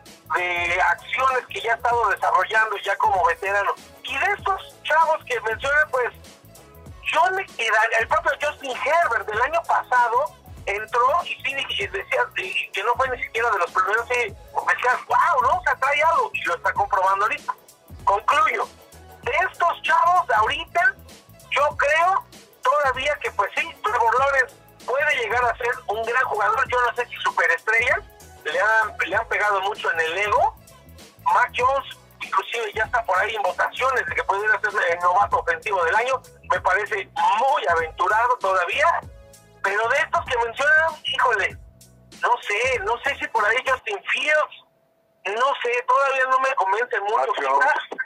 [0.81, 3.73] acciones que ya ha estado desarrollando ya como veterano.
[4.03, 6.13] Y de estos chavos que mencioné, pues,
[7.11, 10.35] John, el propio Justin Herbert del año pasado,
[10.65, 15.41] entró y sí decía que no fue ni siquiera de los primeros y decías, wow,
[15.43, 15.59] ¿no?
[15.59, 15.77] O sea,
[16.09, 17.53] algo y lo está comprobando ahorita.
[18.03, 18.67] Concluyo,
[19.23, 20.93] de estos chavos ahorita,
[21.51, 22.23] yo creo
[22.61, 26.67] todavía que pues sí, Trevor Lawrence puede llegar a ser un gran jugador.
[26.69, 27.99] Yo no sé si superestrellas
[28.43, 30.55] le han, le han pegado mucho en el ego.
[31.23, 35.37] Mac Jones, inclusive ya está por ahí en votaciones de que pudiera ser el novato
[35.37, 36.21] ofensivo del año.
[36.51, 39.01] Me parece muy aventurado todavía.
[39.63, 41.57] Pero de estos que mencionan, híjole,
[42.21, 44.65] no sé, no sé si por ahí Justin Fields,
[45.25, 47.33] no sé, todavía no me convence mucho.
[47.33, 47.99] Quizás,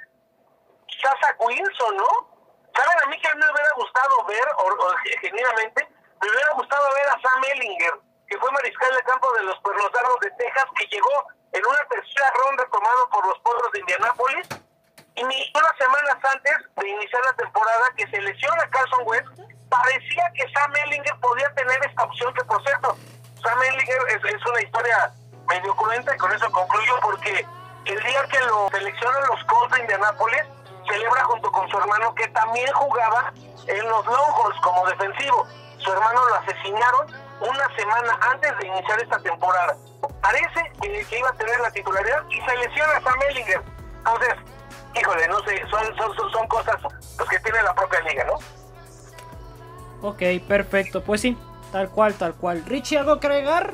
[0.88, 2.40] quizás a Wilson, ¿no?
[2.76, 5.88] ¿Saben a mí que a mí me hubiera gustado ver, o, genuinamente,
[6.22, 7.94] me hubiera gustado ver a Sam Ellinger,
[8.28, 12.32] que fue mariscal de campo de los Perros de Texas, que llegó en una tercera
[12.46, 14.48] ronda tomado por los Potros de Indianápolis,
[15.28, 19.28] y unas semanas antes de iniciar la temporada que se lesiona Carson West,
[19.70, 22.98] parecía que Sam Ellinger podía tener esta opción, que por cierto,
[23.44, 25.14] Sam Ellinger es, una historia
[25.48, 27.46] medio cruenta y con eso concluyo porque
[27.86, 30.44] el día que lo seleccionan los Colts de Indianápolis,
[30.88, 33.34] celebra junto con su hermano que también jugaba
[33.68, 35.48] en los Longhorns como defensivo.
[35.80, 37.08] Su hermano lo asesinaron
[37.42, 39.76] una semana antes de iniciar esta temporada.
[40.22, 43.62] Parece que, iba a tener la titularidad y se lesiona a Sam Ellinger.
[43.98, 44.36] Entonces,
[44.96, 46.78] híjole, no sé, son, son, son cosas
[47.18, 48.40] los que tiene la propia liga, ¿no?
[50.02, 51.04] Ok, perfecto.
[51.04, 51.38] Pues sí,
[51.72, 52.64] tal cual, tal cual.
[52.66, 53.74] Richie, ¿algo que agregar?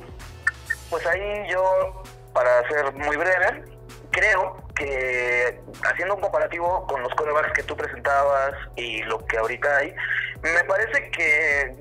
[0.89, 2.03] Pues ahí yo,
[2.33, 3.65] para ser muy breve,
[4.11, 9.77] creo que haciendo un comparativo con los corebacks que tú presentabas y lo que ahorita
[9.77, 9.95] hay,
[10.41, 11.75] me parece que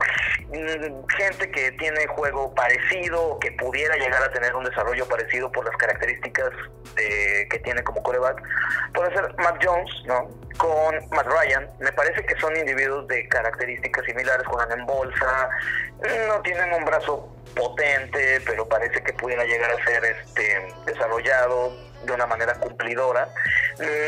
[0.48, 5.50] mm, gente que tiene juego parecido o que pudiera llegar a tener un desarrollo parecido
[5.50, 6.50] por las características
[6.94, 8.40] que tiene como coreback,
[8.92, 10.28] puede ser Matt Jones, ¿no?
[10.58, 15.48] Con Matt Ryan, me parece que son individuos de características similares, juegan en bolsa,
[16.28, 21.72] no tienen un brazo potente, pero parece que pudiera llegar a ser este desarrollado
[22.04, 23.28] de una manera cumplidora.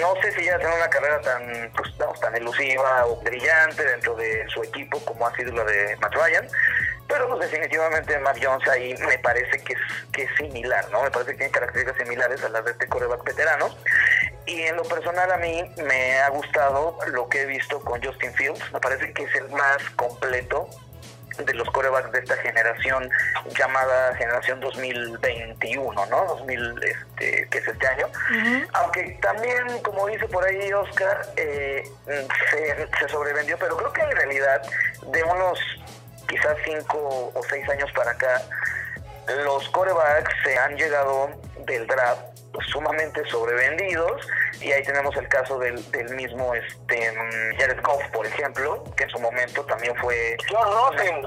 [0.01, 4.47] No sé si ya hacen una carrera tan, pues, tan elusiva o brillante dentro de
[4.49, 6.49] su equipo como ha sido la de Matt Ryan,
[7.09, 9.81] pero pues, definitivamente Matt Jones ahí me parece que es,
[10.13, 11.03] que es similar, ¿no?
[11.03, 13.77] Me parece que tiene características similares a las de este coreback veterano.
[14.47, 18.33] Y en lo personal a mí me ha gustado lo que he visto con Justin
[18.35, 20.69] Fields, me parece que es el más completo
[21.39, 23.11] de los corebacks de esta generación
[23.59, 26.25] llamada generación 2021, ¿no?
[26.25, 28.07] 2000, este, que es este año.
[28.73, 31.85] Aunque también, como dice por ahí Oscar, eh,
[32.51, 34.63] se, se sobrevendió, pero creo que en realidad
[35.09, 35.59] de unos
[36.29, 38.43] quizás cinco o seis años para acá,
[39.45, 41.31] los corebacks se han llegado
[41.67, 42.36] del draft
[42.71, 44.27] sumamente sobrevendidos.
[44.61, 45.77] Y ahí tenemos el caso del,
[46.15, 47.13] mismo este
[47.59, 50.37] Jared Goff por ejemplo que en su momento también fue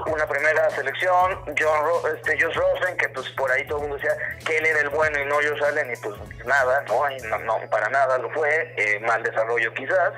[0.06, 1.40] una, primera selección.
[1.58, 4.80] John este Josh Rosen que pues por ahí todo el mundo decía que él era
[4.80, 8.74] el bueno y no Josh Allen y pues nada no, no, para nada lo fue.
[8.76, 10.12] Eh, mal desarrollo quizás.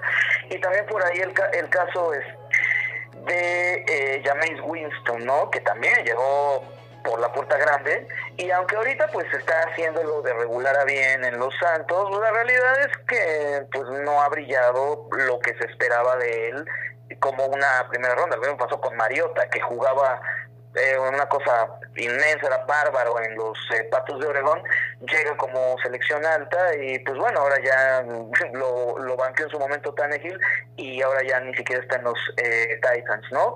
[0.51, 2.25] Y también por ahí el, el caso es
[3.27, 6.65] de eh, Jameis Winston no que también llegó
[7.03, 11.39] por la puerta grande y aunque ahorita pues está haciéndolo de regular a bien en
[11.39, 16.49] los Santos, la realidad es que pues no ha brillado lo que se esperaba de
[16.49, 16.65] él
[17.21, 18.37] como una primera ronda.
[18.37, 20.21] Lo mismo pasó con Mariota, que jugaba
[20.75, 24.63] eh, una cosa inmensa, era bárbaro en los eh, Patos de Oregón,
[25.01, 28.03] llega como selección alta y pues bueno, ahora ya
[28.53, 30.39] lo, lo banqueó en su momento Tannehill
[30.77, 33.55] y ahora ya ni siquiera está en los eh, Titans, ¿no?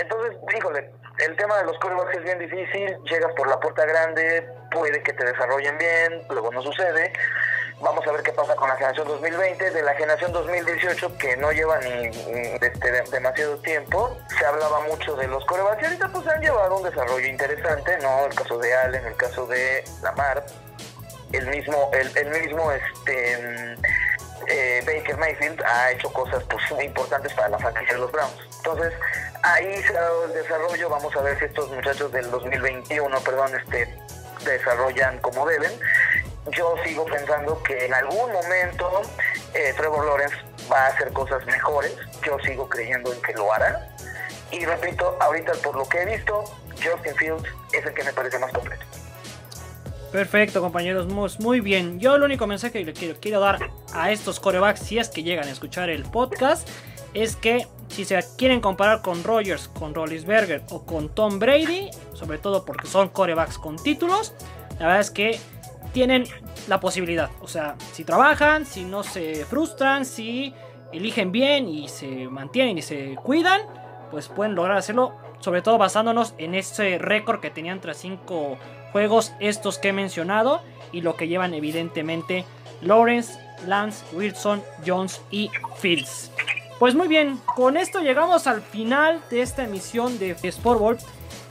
[0.00, 4.48] Entonces, híjole, el tema de los corebacks es bien difícil, llegas por la puerta grande,
[4.70, 7.12] puede que te desarrollen bien, luego no sucede.
[7.80, 9.70] Vamos a ver qué pasa con la generación 2020.
[9.70, 12.06] De la generación 2018, que no lleva ni,
[12.60, 16.82] este, demasiado tiempo, se hablaba mucho de los corebacks y ahorita pues han llevado un
[16.82, 18.26] desarrollo interesante, ¿no?
[18.26, 20.44] El caso de Allen, el caso de Lamar,
[21.32, 23.76] el mismo, el, el mismo este
[24.48, 28.40] eh, Baker Mayfield ha hecho cosas pues, muy importantes para la franquicia de los Browns.
[28.56, 28.92] Entonces,
[29.42, 30.88] ahí se ha dado el desarrollo.
[30.88, 33.94] Vamos a ver si estos muchachos del 2021, perdón, este,
[34.44, 35.72] desarrollan como deben.
[36.52, 39.02] Yo sigo pensando que en algún momento
[39.54, 40.36] eh, Trevor Lawrence
[40.70, 41.94] va a hacer cosas mejores.
[42.24, 43.88] Yo sigo creyendo en que lo hará.
[44.50, 46.44] Y repito, ahorita por lo que he visto,
[46.82, 48.84] Justin Fields es el que me parece más completo.
[50.12, 51.06] Perfecto, compañeros,
[51.38, 52.00] muy bien.
[52.00, 53.58] Yo el único mensaje que quiero, dar
[53.92, 56.66] a estos corebacks, si es que llegan a escuchar el podcast,
[57.12, 62.38] es que si se quieren comparar con Rogers, con Rollinsberger o con Tom Brady, sobre
[62.38, 64.32] todo porque son corebacks con títulos,
[64.78, 65.38] la verdad es que
[65.92, 66.24] tienen
[66.68, 67.30] la posibilidad.
[67.40, 70.54] O sea, si trabajan, si no se frustran, si
[70.92, 73.60] eligen bien y se mantienen y se cuidan,
[74.10, 75.14] pues pueden lograr hacerlo.
[75.40, 78.58] Sobre todo basándonos en ese récord que tenían tras 5
[78.92, 80.60] juegos estos que he mencionado
[80.90, 82.44] y lo que llevan evidentemente
[82.80, 86.32] Lawrence, Lance, Wilson, Jones y Fields.
[86.78, 90.98] Pues muy bien, con esto llegamos al final de esta emisión de Sport Ball.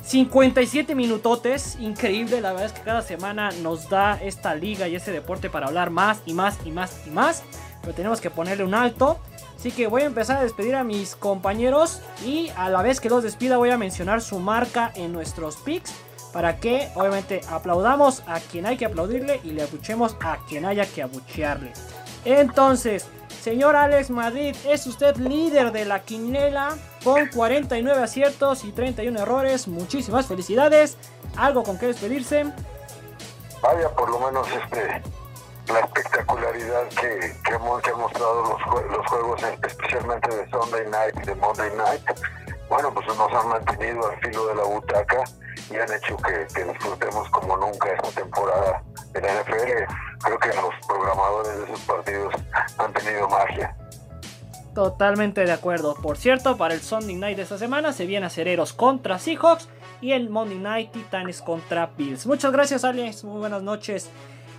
[0.08, 5.12] 57 minutotes, increíble, la verdad es que cada semana nos da esta liga y este
[5.12, 7.44] deporte para hablar más y más y más y más,
[7.82, 9.20] pero tenemos que ponerle un alto.
[9.58, 13.10] Así que voy a empezar a despedir a mis compañeros y a la vez que
[13.10, 15.94] los despida voy a mencionar su marca en nuestros picks
[16.32, 20.86] para que obviamente aplaudamos a quien hay que aplaudirle y le abuchemos a quien haya
[20.86, 21.74] que abuchearle.
[22.24, 23.08] Entonces,
[23.48, 29.70] señor Alex Madrid, es usted líder de la quinela con 49 aciertos y 31 errores.
[29.70, 30.98] Muchísimas felicidades.
[31.38, 32.52] ¿Algo con qué despedirse?
[33.62, 35.02] Vaya, por lo menos este
[35.72, 38.60] la espectacularidad que, que, hemos, que mostrado
[38.92, 42.02] los juegos, especialmente de Sunday Night y de Monday Night,
[42.70, 45.24] bueno, pues nos han mantenido al filo de la butaca
[45.72, 49.94] y han hecho que, que disfrutemos como nunca esta temporada de la NFL.
[50.24, 52.34] Creo que los programadores de esos partidos
[52.78, 53.76] han tenido magia.
[54.78, 55.96] Totalmente de acuerdo.
[55.96, 59.70] Por cierto, para el Sunday Night de esta semana se viene Acereros contra Seahawks
[60.02, 62.28] y el Monday Night Titanes contra Bills.
[62.28, 63.24] Muchas gracias, Alex.
[63.24, 64.12] Muy buenas noches.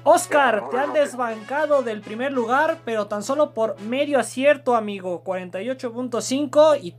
[0.03, 5.23] Oscar, te han desbancado del primer lugar, pero tan solo por medio acierto, amigo.
[5.23, 6.93] 48.5 y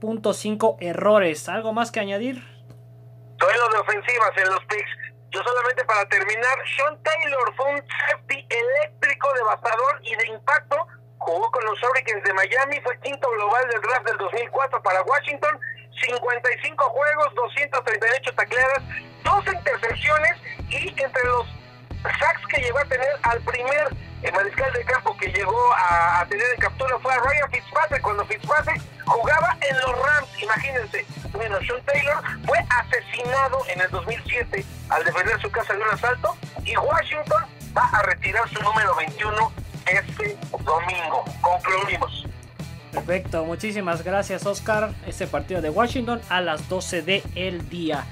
[0.00, 1.48] 31.5 errores.
[1.48, 2.42] ¿Algo más que añadir?
[3.36, 4.90] Duelo de ofensivas en los picks.
[5.30, 10.86] Yo solamente para terminar, Sean Taylor fue un safety eléctrico, devastador y de impacto.
[11.18, 15.60] Jugó con los Hurricanes de Miami, fue quinto global del draft del 2004 para Washington.
[16.00, 18.82] 55 juegos, 238 tacleadas,
[19.24, 20.36] dos intercepciones
[20.70, 21.46] y entre los
[22.18, 23.88] sacks que llegó a tener al primer
[24.22, 28.24] eh, mariscal de campo que llegó a, tener en captura fue a Ryan Fitzpatrick cuando
[28.26, 31.06] Fitzpatrick jugaba en los Rams, imagínense.
[31.32, 36.36] Bueno, Sean Taylor fue asesinado en el 2007 al defender su casa de un asalto
[36.64, 37.44] y Washington
[37.76, 39.52] va a retirar su número 21
[39.86, 41.24] este domingo.
[41.40, 42.26] Concluimos.
[42.92, 44.90] Perfecto, muchísimas gracias Oscar.
[45.06, 48.04] Este partido de Washington a las 12 del el día.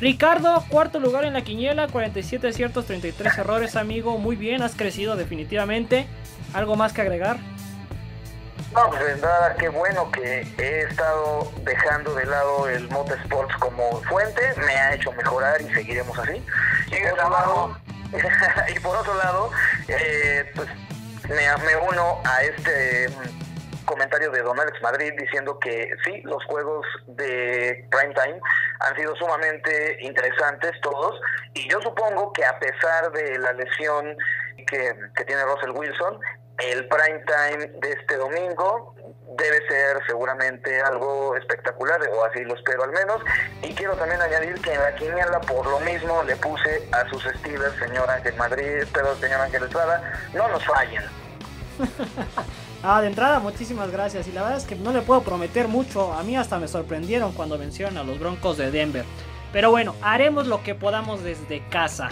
[0.00, 4.16] Ricardo, cuarto lugar en la quiniela, 47 aciertos, 33 errores, amigo.
[4.16, 6.06] Muy bien, has crecido definitivamente.
[6.54, 7.36] ¿Algo más que agregar?
[8.72, 14.00] No, pues de entrada, qué bueno que he estado dejando de lado el Motorsports como
[14.02, 16.42] fuente, me ha hecho mejorar y seguiremos así.
[16.86, 17.76] Y por otro lado,
[18.74, 19.50] y por otro lado
[19.88, 20.68] eh, pues
[21.28, 23.08] me, me uno a este
[23.90, 28.40] comentario de Don Alex Madrid diciendo que sí, los juegos de primetime
[28.78, 31.20] han sido sumamente interesantes todos
[31.54, 34.16] y yo supongo que a pesar de la lesión
[34.56, 36.20] que, que tiene Russell Wilson,
[36.58, 38.94] el prime time de este domingo
[39.36, 43.22] debe ser seguramente algo espectacular, o así lo espero al menos.
[43.62, 47.24] Y quiero también añadir que en la quiniela por lo mismo le puse a sus
[47.26, 51.02] estilos, señor Ángel Madrid, pero señor Ángel Estrada, no nos fallen.
[52.82, 54.28] ah, de entrada, muchísimas gracias.
[54.28, 56.12] Y la verdad es que no le puedo prometer mucho.
[56.12, 59.04] A mí hasta me sorprendieron cuando vencieron a los Broncos de Denver.
[59.52, 62.10] Pero bueno, haremos lo que podamos desde casa.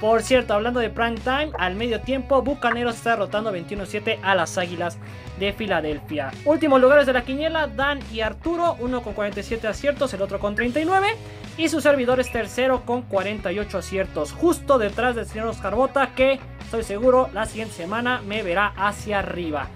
[0.00, 4.58] Por cierto, hablando de prime time, al medio tiempo, Bucaneros está derrotando 21-7 a las
[4.58, 4.98] Águilas
[5.38, 6.30] de Filadelfia.
[6.44, 10.54] Últimos lugares de la quiniela, Dan y Arturo, uno con 47 aciertos, el otro con
[10.54, 11.16] 39.
[11.56, 16.40] Y su servidor es tercero con 48 aciertos, justo detrás del señor Oscar Bota, que
[16.60, 19.68] estoy seguro la siguiente semana me verá hacia arriba.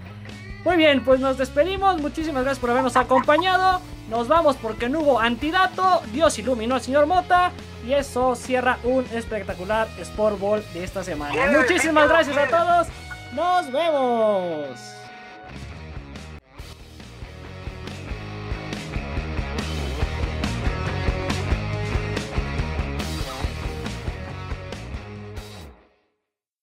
[0.65, 2.01] Muy bien, pues nos despedimos.
[2.01, 3.81] Muchísimas gracias por habernos acompañado.
[4.09, 6.01] Nos vamos porque no hubo antidato.
[6.11, 7.51] Dios iluminó al señor Mota.
[7.87, 11.33] Y eso cierra un espectacular Sport Ball de esta semana.
[11.57, 12.87] Muchísimas gracias a todos.
[13.33, 14.98] Nos vemos.